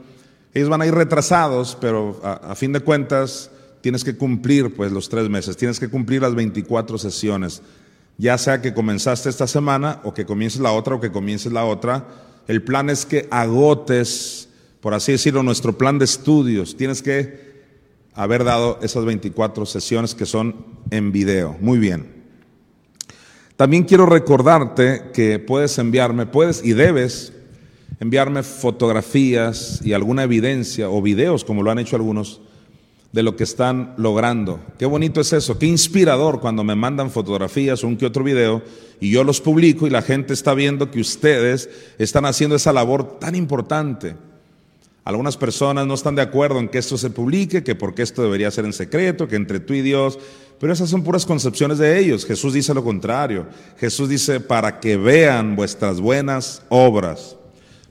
ellos 0.53 0.68
van 0.68 0.82
a 0.82 0.86
ir 0.86 0.94
retrasados, 0.94 1.76
pero 1.80 2.20
a, 2.22 2.55
fin 2.55 2.72
de 2.72 2.80
cuentas 2.80 3.51
tienes 3.81 4.05
que 4.05 4.16
cumplir 4.16 4.74
pues 4.74 4.93
los 4.93 5.09
tres 5.09 5.28
meses, 5.28 5.57
tienes 5.57 5.81
que 5.81 5.89
cumplir 5.89 6.22
las 6.22 6.35
24 6.35 6.99
sesiones. 6.99 7.62
Ya 8.18 8.37
sea 8.37 8.61
que 8.61 8.74
comenzaste 8.74 9.28
esta 9.28 9.47
semana 9.47 10.01
o 10.05 10.12
que 10.12 10.26
comiences 10.26 10.61
la 10.61 10.72
otra 10.72 10.97
o 10.97 11.01
que 11.01 11.11
comiences 11.11 11.53
la 11.53 11.64
otra, 11.64 12.07
el 12.49 12.62
plan 12.62 12.91
es 12.91 13.07
que 13.07 13.28
agotes, 13.31 14.49
por 14.81 14.93
así 14.93 15.12
decirlo, 15.12 15.43
nuestro 15.43 15.78
plan 15.78 15.99
de 15.99 16.05
estudios. 16.05 16.76
Tienes 16.76 17.01
que 17.01 17.51
haber 18.14 18.45
dado 18.45 18.78
esas 18.83 19.05
24 19.05 19.64
sesiones 19.66 20.14
que 20.14 20.26
son 20.26 20.66
en 20.91 21.12
video. 21.12 21.57
Muy 21.61 21.78
bien. 21.78 22.20
También 23.57 23.85
quiero 23.85 24.07
recordarte 24.07 25.11
que 25.12 25.39
puedes 25.39 25.78
enviarme, 25.78 26.26
puedes 26.26 26.64
y 26.64 26.72
debes 26.72 27.33
enviarme 28.01 28.43
fotografías 28.43 29.81
y 29.85 29.93
alguna 29.93 30.22
evidencia 30.22 30.89
o 30.89 31.03
videos, 31.03 31.45
como 31.45 31.62
lo 31.62 31.70
han 31.70 31.78
hecho 31.78 31.97
algunos, 31.97 32.41
de 33.12 33.22
lo 33.22 33.36
que 33.36 33.44
están 33.44 33.94
logrando. 33.96 34.61
Qué 34.78 34.86
bonito 34.86 35.20
es 35.20 35.32
eso, 35.32 35.58
qué 35.58 35.66
inspirador 35.66 36.40
cuando 36.40 36.62
me 36.62 36.76
mandan 36.76 37.11
fotografías 37.11 37.82
un 37.82 37.96
que 37.96 38.06
otro 38.06 38.22
video 38.22 38.62
y 39.00 39.11
yo 39.11 39.24
los 39.24 39.40
publico 39.40 39.86
y 39.86 39.90
la 39.90 40.02
gente 40.02 40.32
está 40.32 40.54
viendo 40.54 40.90
que 40.90 41.00
ustedes 41.00 41.68
están 41.98 42.24
haciendo 42.24 42.56
esa 42.56 42.72
labor 42.72 43.18
tan 43.18 43.34
importante. 43.34 44.14
Algunas 45.02 45.36
personas 45.36 45.86
no 45.86 45.94
están 45.94 46.14
de 46.14 46.22
acuerdo 46.22 46.61
en 46.61 46.68
que 46.68 46.78
esto 46.78 46.96
se 46.98 47.11
publique, 47.11 47.64
que 47.64 47.74
porque 47.74 48.02
esto 48.02 48.22
debería 48.22 48.50
ser 48.50 48.64
en 48.64 48.72
secreto, 48.72 49.26
que 49.26 49.36
entre 49.36 49.58
tú 49.58 49.72
y 49.72 49.80
Dios, 49.80 50.18
pero 50.61 50.72
esas 50.72 50.90
son 50.90 51.02
puras 51.02 51.24
concepciones 51.24 51.78
de 51.78 51.98
ellos. 51.98 52.26
Jesús 52.26 52.52
dice 52.52 52.74
lo 52.74 52.84
contrario. 52.84 53.46
Jesús 53.78 54.11
dice, 54.11 54.40
para 54.40 54.78
que 54.78 54.98
vean 54.98 55.56
vuestras 55.56 56.00
buenas 56.00 56.62
obras. 56.68 57.36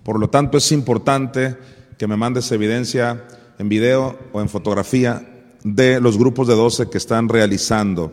Por 0.04 0.20
lo 0.20 0.30
tanto, 0.30 0.60
es 0.60 0.72
importante 0.72 1.58
que 1.98 2.08
me 2.08 2.16
mandes 2.16 2.52
evidencia 2.52 3.26
en 3.60 3.70
video 3.70 4.18
o 4.32 4.42
en 4.42 4.50
fotografía 4.50 5.30
de 5.64 6.00
los 6.00 6.18
grupos 6.18 6.48
de 6.48 6.56
12 6.56 6.90
que 6.90 6.98
están 6.98 7.30
realizando. 7.30 8.12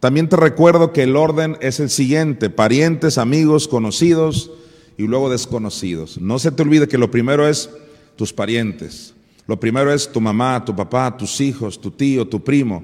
También 0.00 0.28
te 0.28 0.36
recuerdo 0.36 0.92
que 0.92 1.04
el 1.04 1.16
orden 1.16 1.56
es 1.60 1.80
el 1.80 1.90
siguiente, 1.90 2.50
parientes, 2.50 3.18
amigos, 3.18 3.66
conocidos 3.66 4.50
y 4.96 5.04
luego 5.04 5.30
desconocidos. 5.30 6.20
No 6.20 6.38
se 6.38 6.52
te 6.52 6.62
olvide 6.62 6.88
que 6.88 6.98
lo 6.98 7.10
primero 7.10 7.48
es 7.48 7.70
tus 8.16 8.32
parientes, 8.32 9.14
lo 9.46 9.58
primero 9.58 9.92
es 9.92 10.10
tu 10.10 10.20
mamá, 10.20 10.64
tu 10.64 10.74
papá, 10.76 11.16
tus 11.16 11.40
hijos, 11.40 11.80
tu 11.80 11.90
tío, 11.90 12.28
tu 12.28 12.42
primo. 12.42 12.82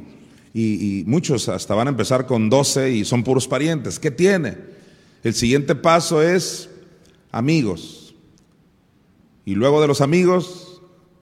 Y, 0.57 1.03
muchos 1.07 1.49
hasta 1.49 1.75
van 1.75 1.89
a 1.89 1.91
empezar 1.91 2.27
con 2.27 2.49
12 2.49 2.91
y 2.91 3.05
son 3.05 3.25
puros 3.25 3.49
parientes. 3.49 3.99
¿Qué 3.99 4.13
tiene? 4.13 4.57
El 5.25 5.35
siguiente 5.35 5.75
paso 5.75 6.23
es 6.23 6.71
amigos. 7.33 8.15
Y 9.45 9.57
luego 9.57 9.81
de 9.81 9.89
los 9.89 10.01
amigos, 10.01 10.64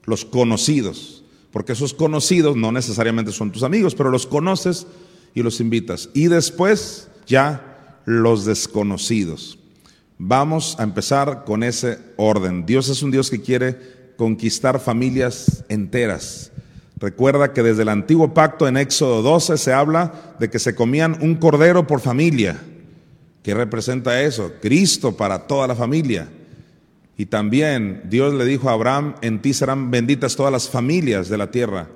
los 0.05 0.24
conocidos, 0.24 1.22
porque 1.50 1.72
esos 1.72 1.94
conocidos 1.94 2.57
no 2.57 2.72
necesariamente 2.72 3.32
son 3.32 3.53
tus 3.53 3.62
amigos, 3.62 3.94
pero 3.94 4.11
los 4.11 4.26
conoces 4.26 4.86
y 5.34 5.42
los 5.42 5.61
invitas. 5.61 6.11
Y 6.14 6.28
después 6.28 7.09
ya 7.26 8.00
los 8.05 8.44
desconocidos. 8.44 9.59
Vamos 10.18 10.76
a 10.78 10.82
empezar 10.82 11.44
con 11.44 11.62
ese 11.62 11.98
orden. 12.16 12.64
Dios 12.66 12.88
es 12.88 13.03
un 13.03 13.11
Dios 13.11 13.30
que 13.30 13.40
quiere 13.40 14.14
conquistar 14.16 14.78
familias 14.78 15.64
enteras. 15.68 16.53
Recuerda 16.98 17.53
que 17.53 17.62
desde 17.62 17.82
el 17.82 17.88
antiguo 17.88 18.32
pacto 18.32 18.68
en 18.68 18.76
Éxodo 18.76 19.22
12 19.22 19.59
se 19.59 19.72
habla 19.72 20.34
de 20.38 20.48
que 20.48 20.61
se 20.61 20.74
comían 20.74 21.18
un 21.20 21.34
cordero 21.34 21.86
por 21.86 22.00
familia. 22.00 22.62
¿Qué 23.42 23.55
representa 23.55 24.22
eso? 24.22 24.53
Cristo 24.61 25.16
para 25.16 25.46
toda 25.48 25.66
la 25.66 25.74
familia. 25.74 26.28
Y 27.16 27.26
también 27.26 28.02
Dios 28.08 28.32
le 28.34 28.44
dijo 28.44 28.70
a 28.70 28.72
Abraham, 28.72 29.14
en 29.20 29.42
ti 29.42 29.52
serán 29.52 29.90
benditas 29.90 30.36
todas 30.36 30.52
las 30.52 30.68
familias 30.68 31.28
de 31.28 31.38
la 31.38 31.50
tierra. 31.50 31.88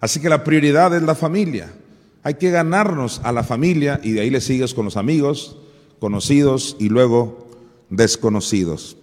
Así 0.00 0.20
que 0.20 0.28
la 0.28 0.44
prioridad 0.44 0.94
es 0.94 1.02
la 1.02 1.14
familia. 1.14 1.72
Hay 2.22 2.34
que 2.34 2.50
ganarnos 2.50 3.20
a 3.24 3.32
la 3.32 3.42
familia 3.42 4.00
y 4.02 4.12
de 4.12 4.20
ahí 4.20 4.30
le 4.30 4.40
sigues 4.40 4.74
con 4.74 4.84
los 4.84 4.96
amigos, 4.96 5.56
conocidos 5.98 6.76
y 6.78 6.88
luego 6.88 7.48
desconocidos. 7.88 8.96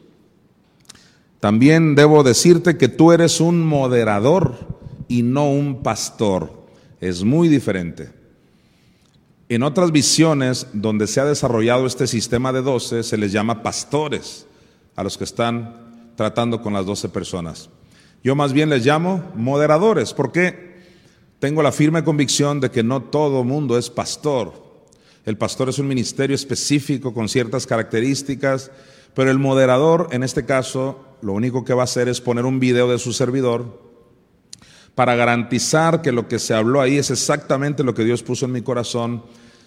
También 1.40 1.96
debo 1.96 2.24
decirte 2.24 2.78
que 2.78 2.88
tú 2.88 3.12
eres 3.12 3.40
un 3.40 3.66
moderador 3.66 4.56
y 5.08 5.24
no 5.24 5.52
un 5.52 5.82
pastor. 5.84 6.66
Es 7.02 7.24
muy 7.24 7.50
diferente. 7.50 8.10
En 9.50 9.64
otras 9.64 9.92
visiones 9.92 10.68
donde 10.74 11.08
se 11.08 11.20
ha 11.20 11.26
desarrollado 11.26 11.86
este 11.86 12.08
sistema 12.08 12.52
de 12.52 12.62
doce 12.62 13.04
se 13.04 13.18
les 13.18 13.32
llama 13.32 13.62
pastores 13.62 14.48
a 14.96 15.04
los 15.04 15.18
que 15.18 15.24
están 15.24 16.14
tratando 16.16 16.62
con 16.62 16.74
las 16.74 16.86
doce 16.86 17.10
personas. 17.10 17.70
Yo 18.24 18.36
más 18.36 18.54
bien 18.54 18.70
les 18.70 18.86
llamo 18.86 19.32
moderadores, 19.36 20.14
porque 20.14 20.84
tengo 21.40 21.62
la 21.62 21.72
firme 21.72 22.04
convicción 22.04 22.60
de 22.60 22.72
que 22.72 22.84
no 22.84 23.04
todo 23.04 23.44
mundo 23.44 23.78
es 23.78 23.90
pastor. 23.90 24.54
El 25.26 25.38
pastor 25.38 25.70
es 25.70 25.80
un 25.80 25.88
ministerio 25.88 26.36
específico 26.36 27.14
con 27.14 27.30
ciertas 27.30 27.68
características, 27.68 28.72
pero 29.14 29.32
el 29.32 29.40
moderador, 29.40 30.10
en 30.12 30.24
este 30.24 30.46
caso, 30.46 31.18
lo 31.22 31.34
único 31.34 31.64
que 31.66 31.74
va 31.74 31.82
a 31.82 31.86
hacer 31.86 32.08
es 32.08 32.22
poner 32.22 32.46
un 32.46 32.60
video 32.60 32.90
de 32.90 33.00
su 33.00 33.14
servidor 33.14 33.86
para 34.96 35.16
garantizar 35.16 36.02
que 36.02 36.12
lo 36.12 36.28
que 36.28 36.40
se 36.40 36.54
habló 36.54 36.82
ahí 36.82 36.98
es 36.98 37.12
exactamente 37.12 37.84
lo 37.84 37.94
que 37.94 38.06
Dios 38.06 38.24
puso 38.24 38.46
en 38.46 38.54
mi 38.54 38.62
corazón. 38.62 39.24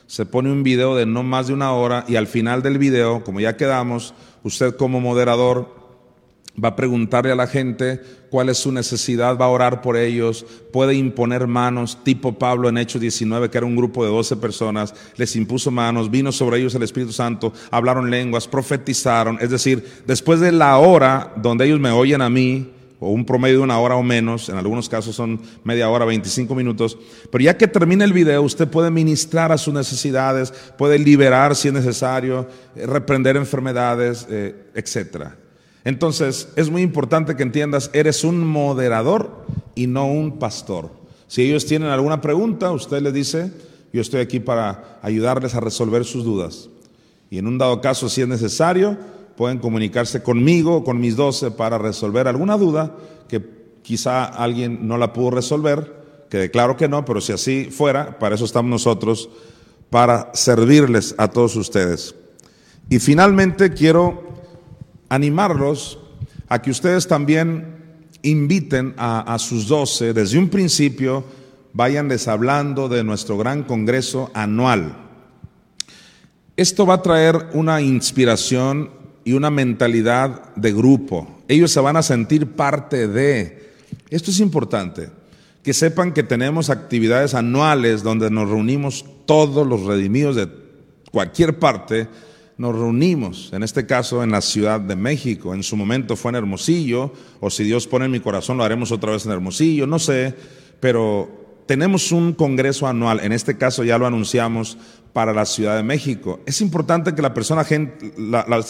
Se 0.06 0.24
pone 0.24 0.50
un 0.50 0.62
video 0.62 0.96
de 0.96 1.04
no 1.04 1.22
más 1.22 1.48
de 1.48 1.52
una 1.52 1.72
hora 1.72 2.04
y 2.08 2.16
al 2.16 2.26
final 2.26 2.62
del 2.62 2.78
video, 2.78 3.22
como 3.24 3.40
ya 3.40 3.56
quedamos, 3.56 4.14
usted 4.42 4.76
como 4.76 5.00
moderador 5.00 5.78
va 6.62 6.70
a 6.70 6.76
preguntarle 6.76 7.32
a 7.32 7.36
la 7.36 7.46
gente 7.46 8.00
cuál 8.30 8.48
es 8.48 8.58
su 8.58 8.72
necesidad, 8.72 9.38
va 9.38 9.46
a 9.46 9.50
orar 9.50 9.80
por 9.80 9.96
ellos, 9.96 10.44
puede 10.72 10.94
imponer 10.94 11.46
manos, 11.46 12.02
tipo 12.04 12.38
Pablo 12.38 12.68
en 12.68 12.78
Hechos 12.78 13.00
19, 13.00 13.48
que 13.50 13.58
era 13.58 13.66
un 13.66 13.76
grupo 13.76 14.04
de 14.04 14.10
12 14.10 14.36
personas, 14.36 14.94
les 15.16 15.36
impuso 15.36 15.70
manos, 15.70 16.10
vino 16.10 16.32
sobre 16.32 16.58
ellos 16.58 16.74
el 16.74 16.82
Espíritu 16.82 17.12
Santo, 17.12 17.52
hablaron 17.70 18.10
lenguas, 18.10 18.48
profetizaron, 18.48 19.38
es 19.40 19.50
decir, 19.50 20.02
después 20.06 20.40
de 20.40 20.52
la 20.52 20.78
hora 20.78 21.32
donde 21.36 21.66
ellos 21.66 21.80
me 21.80 21.90
oyen 21.90 22.22
a 22.22 22.30
mí, 22.30 22.72
o 23.00 23.10
un 23.10 23.24
promedio 23.24 23.58
de 23.58 23.64
una 23.64 23.78
hora 23.78 23.96
o 23.96 24.02
menos, 24.02 24.48
en 24.48 24.56
algunos 24.56 24.88
casos 24.88 25.14
son 25.14 25.40
media 25.64 25.88
hora, 25.88 26.04
25 26.04 26.54
minutos, 26.54 26.98
pero 27.30 27.44
ya 27.44 27.56
que 27.56 27.68
termine 27.68 28.04
el 28.04 28.12
video, 28.12 28.42
usted 28.42 28.68
puede 28.68 28.90
ministrar 28.90 29.52
a 29.52 29.58
sus 29.58 29.72
necesidades, 29.72 30.52
puede 30.76 30.98
liberar 30.98 31.54
si 31.54 31.68
es 31.68 31.74
necesario, 31.74 32.48
eh, 32.74 32.86
reprender 32.86 33.36
enfermedades, 33.36 34.26
eh, 34.30 34.70
etc. 34.74 35.28
Entonces, 35.84 36.48
es 36.56 36.70
muy 36.70 36.82
importante 36.82 37.36
que 37.36 37.42
entiendas, 37.42 37.90
eres 37.92 38.24
un 38.24 38.46
moderador 38.46 39.44
y 39.74 39.86
no 39.86 40.06
un 40.06 40.38
pastor. 40.38 40.90
Si 41.28 41.42
ellos 41.42 41.66
tienen 41.66 41.90
alguna 41.90 42.20
pregunta, 42.20 42.72
usted 42.72 43.00
les 43.00 43.12
dice, 43.12 43.52
yo 43.92 44.00
estoy 44.00 44.20
aquí 44.20 44.40
para 44.40 44.98
ayudarles 45.02 45.54
a 45.54 45.60
resolver 45.60 46.04
sus 46.04 46.24
dudas. 46.24 46.68
Y 47.30 47.38
en 47.38 47.46
un 47.46 47.58
dado 47.58 47.80
caso, 47.80 48.08
si 48.08 48.22
es 48.22 48.28
necesario, 48.28 48.96
pueden 49.38 49.60
comunicarse 49.60 50.20
conmigo 50.20 50.78
o 50.78 50.84
con 50.84 50.98
mis 50.98 51.14
doce 51.14 51.52
para 51.52 51.78
resolver 51.78 52.26
alguna 52.26 52.58
duda 52.58 52.96
que 53.28 53.40
quizá 53.82 54.24
alguien 54.24 54.88
no 54.88 54.98
la 54.98 55.12
pudo 55.12 55.30
resolver, 55.30 56.26
que 56.28 56.38
declaro 56.38 56.76
que 56.76 56.88
no, 56.88 57.04
pero 57.04 57.20
si 57.20 57.32
así 57.32 57.68
fuera, 57.70 58.18
para 58.18 58.34
eso 58.34 58.44
estamos 58.44 58.68
nosotros, 58.68 59.30
para 59.90 60.32
servirles 60.34 61.14
a 61.18 61.28
todos 61.28 61.54
ustedes. 61.54 62.16
Y 62.90 62.98
finalmente 62.98 63.72
quiero 63.72 64.24
animarlos 65.08 66.00
a 66.48 66.60
que 66.60 66.72
ustedes 66.72 67.06
también 67.06 68.08
inviten 68.22 68.92
a, 68.96 69.20
a 69.32 69.38
sus 69.38 69.68
doce, 69.68 70.12
desde 70.14 70.36
un 70.36 70.48
principio, 70.48 71.22
vayanles 71.74 72.26
hablando 72.26 72.88
de 72.88 73.04
nuestro 73.04 73.38
gran 73.38 73.62
congreso 73.62 74.32
anual. 74.34 74.96
Esto 76.56 76.84
va 76.84 76.94
a 76.94 77.02
traer 77.02 77.50
una 77.52 77.80
inspiración 77.80 78.97
y 79.28 79.34
una 79.34 79.50
mentalidad 79.50 80.54
de 80.54 80.72
grupo. 80.72 81.28
Ellos 81.48 81.70
se 81.70 81.80
van 81.80 81.98
a 81.98 82.02
sentir 82.02 82.46
parte 82.46 83.06
de. 83.06 83.74
Esto 84.08 84.30
es 84.30 84.40
importante, 84.40 85.10
que 85.62 85.74
sepan 85.74 86.14
que 86.14 86.22
tenemos 86.22 86.70
actividades 86.70 87.34
anuales 87.34 88.02
donde 88.02 88.30
nos 88.30 88.48
reunimos 88.48 89.04
todos 89.26 89.66
los 89.66 89.82
redimidos 89.82 90.34
de 90.34 90.48
cualquier 91.10 91.58
parte, 91.58 92.08
nos 92.56 92.74
reunimos, 92.74 93.50
en 93.52 93.62
este 93.62 93.84
caso 93.84 94.22
en 94.22 94.30
la 94.30 94.40
Ciudad 94.40 94.80
de 94.80 94.96
México, 94.96 95.52
en 95.52 95.62
su 95.62 95.76
momento 95.76 96.16
fue 96.16 96.30
en 96.30 96.36
Hermosillo, 96.36 97.12
o 97.40 97.50
si 97.50 97.64
Dios 97.64 97.86
pone 97.86 98.06
en 98.06 98.12
mi 98.12 98.20
corazón 98.20 98.56
lo 98.56 98.64
haremos 98.64 98.92
otra 98.92 99.12
vez 99.12 99.26
en 99.26 99.32
Hermosillo, 99.32 99.86
no 99.86 99.98
sé, 99.98 100.34
pero 100.80 101.47
tenemos 101.68 102.12
un 102.12 102.32
congreso 102.32 102.86
anual, 102.86 103.20
en 103.20 103.30
este 103.30 103.58
caso 103.58 103.84
ya 103.84 103.98
lo 103.98 104.06
anunciamos 104.06 104.78
para 105.12 105.34
la 105.34 105.44
Ciudad 105.44 105.76
de 105.76 105.82
México. 105.82 106.40
Es 106.46 106.62
importante 106.62 107.14
que 107.14 107.20
las 107.20 107.32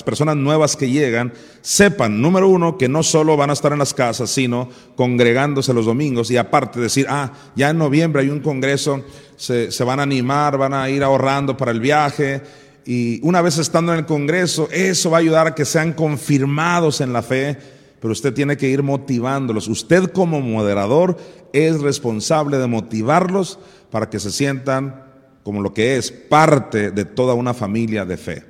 personas 0.03 0.36
nuevas 0.36 0.74
que 0.74 0.90
llegan 0.90 1.32
sepan, 1.61 2.20
número 2.20 2.49
uno, 2.49 2.76
que 2.76 2.88
no 2.88 3.05
solo 3.05 3.36
van 3.36 3.51
a 3.51 3.53
estar 3.53 3.72
en 3.72 3.78
las 3.78 3.94
casas, 3.94 4.30
sino 4.30 4.68
congregándose 4.96 5.72
los 5.72 5.86
domingos 5.86 6.28
y 6.32 6.38
aparte 6.38 6.80
decir, 6.80 7.07
ah, 7.09 7.32
ya 7.55 7.70
en 7.70 7.78
noviembre 7.78 8.22
hay 8.22 8.30
un 8.30 8.40
congreso, 8.40 9.05
se, 9.36 9.70
se 9.70 9.84
van 9.84 10.01
a 10.01 10.03
animar, 10.03 10.59
van 10.59 10.74
a 10.74 10.90
ir 10.90 11.05
ahorrando 11.05 11.57
para 11.57 11.70
el 11.70 11.78
viaje 11.78 12.42
y 12.84 13.20
una 13.22 13.42
vez 13.42 13.59
estando 13.59 13.92
en 13.92 14.01
el 14.01 14.07
congreso, 14.07 14.68
eso 14.72 15.11
va 15.11 15.18
a 15.18 15.20
ayudar 15.20 15.46
a 15.46 15.55
que 15.55 15.64
sean 15.64 15.92
confirmados 15.92 17.01
en 17.01 17.12
la 17.12 17.22
fe 17.22 17.77
pero 18.01 18.12
usted 18.12 18.34
tiene 18.34 18.57
que 18.57 18.68
ir 18.68 18.82
motivándolos. 18.82 19.68
Usted 19.68 20.11
como 20.12 20.40
moderador 20.40 21.16
es 21.53 21.80
responsable 21.80 22.59
de 22.59 22.66
motivarlos 22.66 23.59
para 23.90 24.11
que 24.11 24.20
se 24.20 24.30
sientan 24.30 25.05
como 25.42 25.62
lo 25.62 25.72
que 25.72 25.96
es 25.96 26.11
parte 26.11 26.90
de 26.90 27.05
toda 27.05 27.34
una 27.34 27.55
familia 27.55 28.05
de 28.05 28.16
fe. 28.16 28.44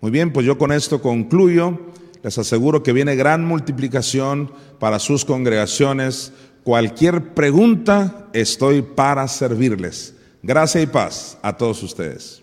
Muy 0.00 0.10
bien, 0.10 0.32
pues 0.32 0.46
yo 0.46 0.58
con 0.58 0.72
esto 0.72 1.02
concluyo. 1.02 1.78
Les 2.22 2.36
aseguro 2.36 2.82
que 2.82 2.92
viene 2.92 3.14
gran 3.14 3.44
multiplicación 3.44 4.50
para 4.80 4.98
sus 4.98 5.24
congregaciones 5.24 6.32
Cualquier 6.68 7.32
pregunta, 7.32 8.28
estoy 8.34 8.82
para 8.82 9.26
servirles. 9.26 10.14
Gracias 10.42 10.84
y 10.84 10.86
paz 10.86 11.38
a 11.40 11.56
todos 11.56 11.82
ustedes. 11.82 12.42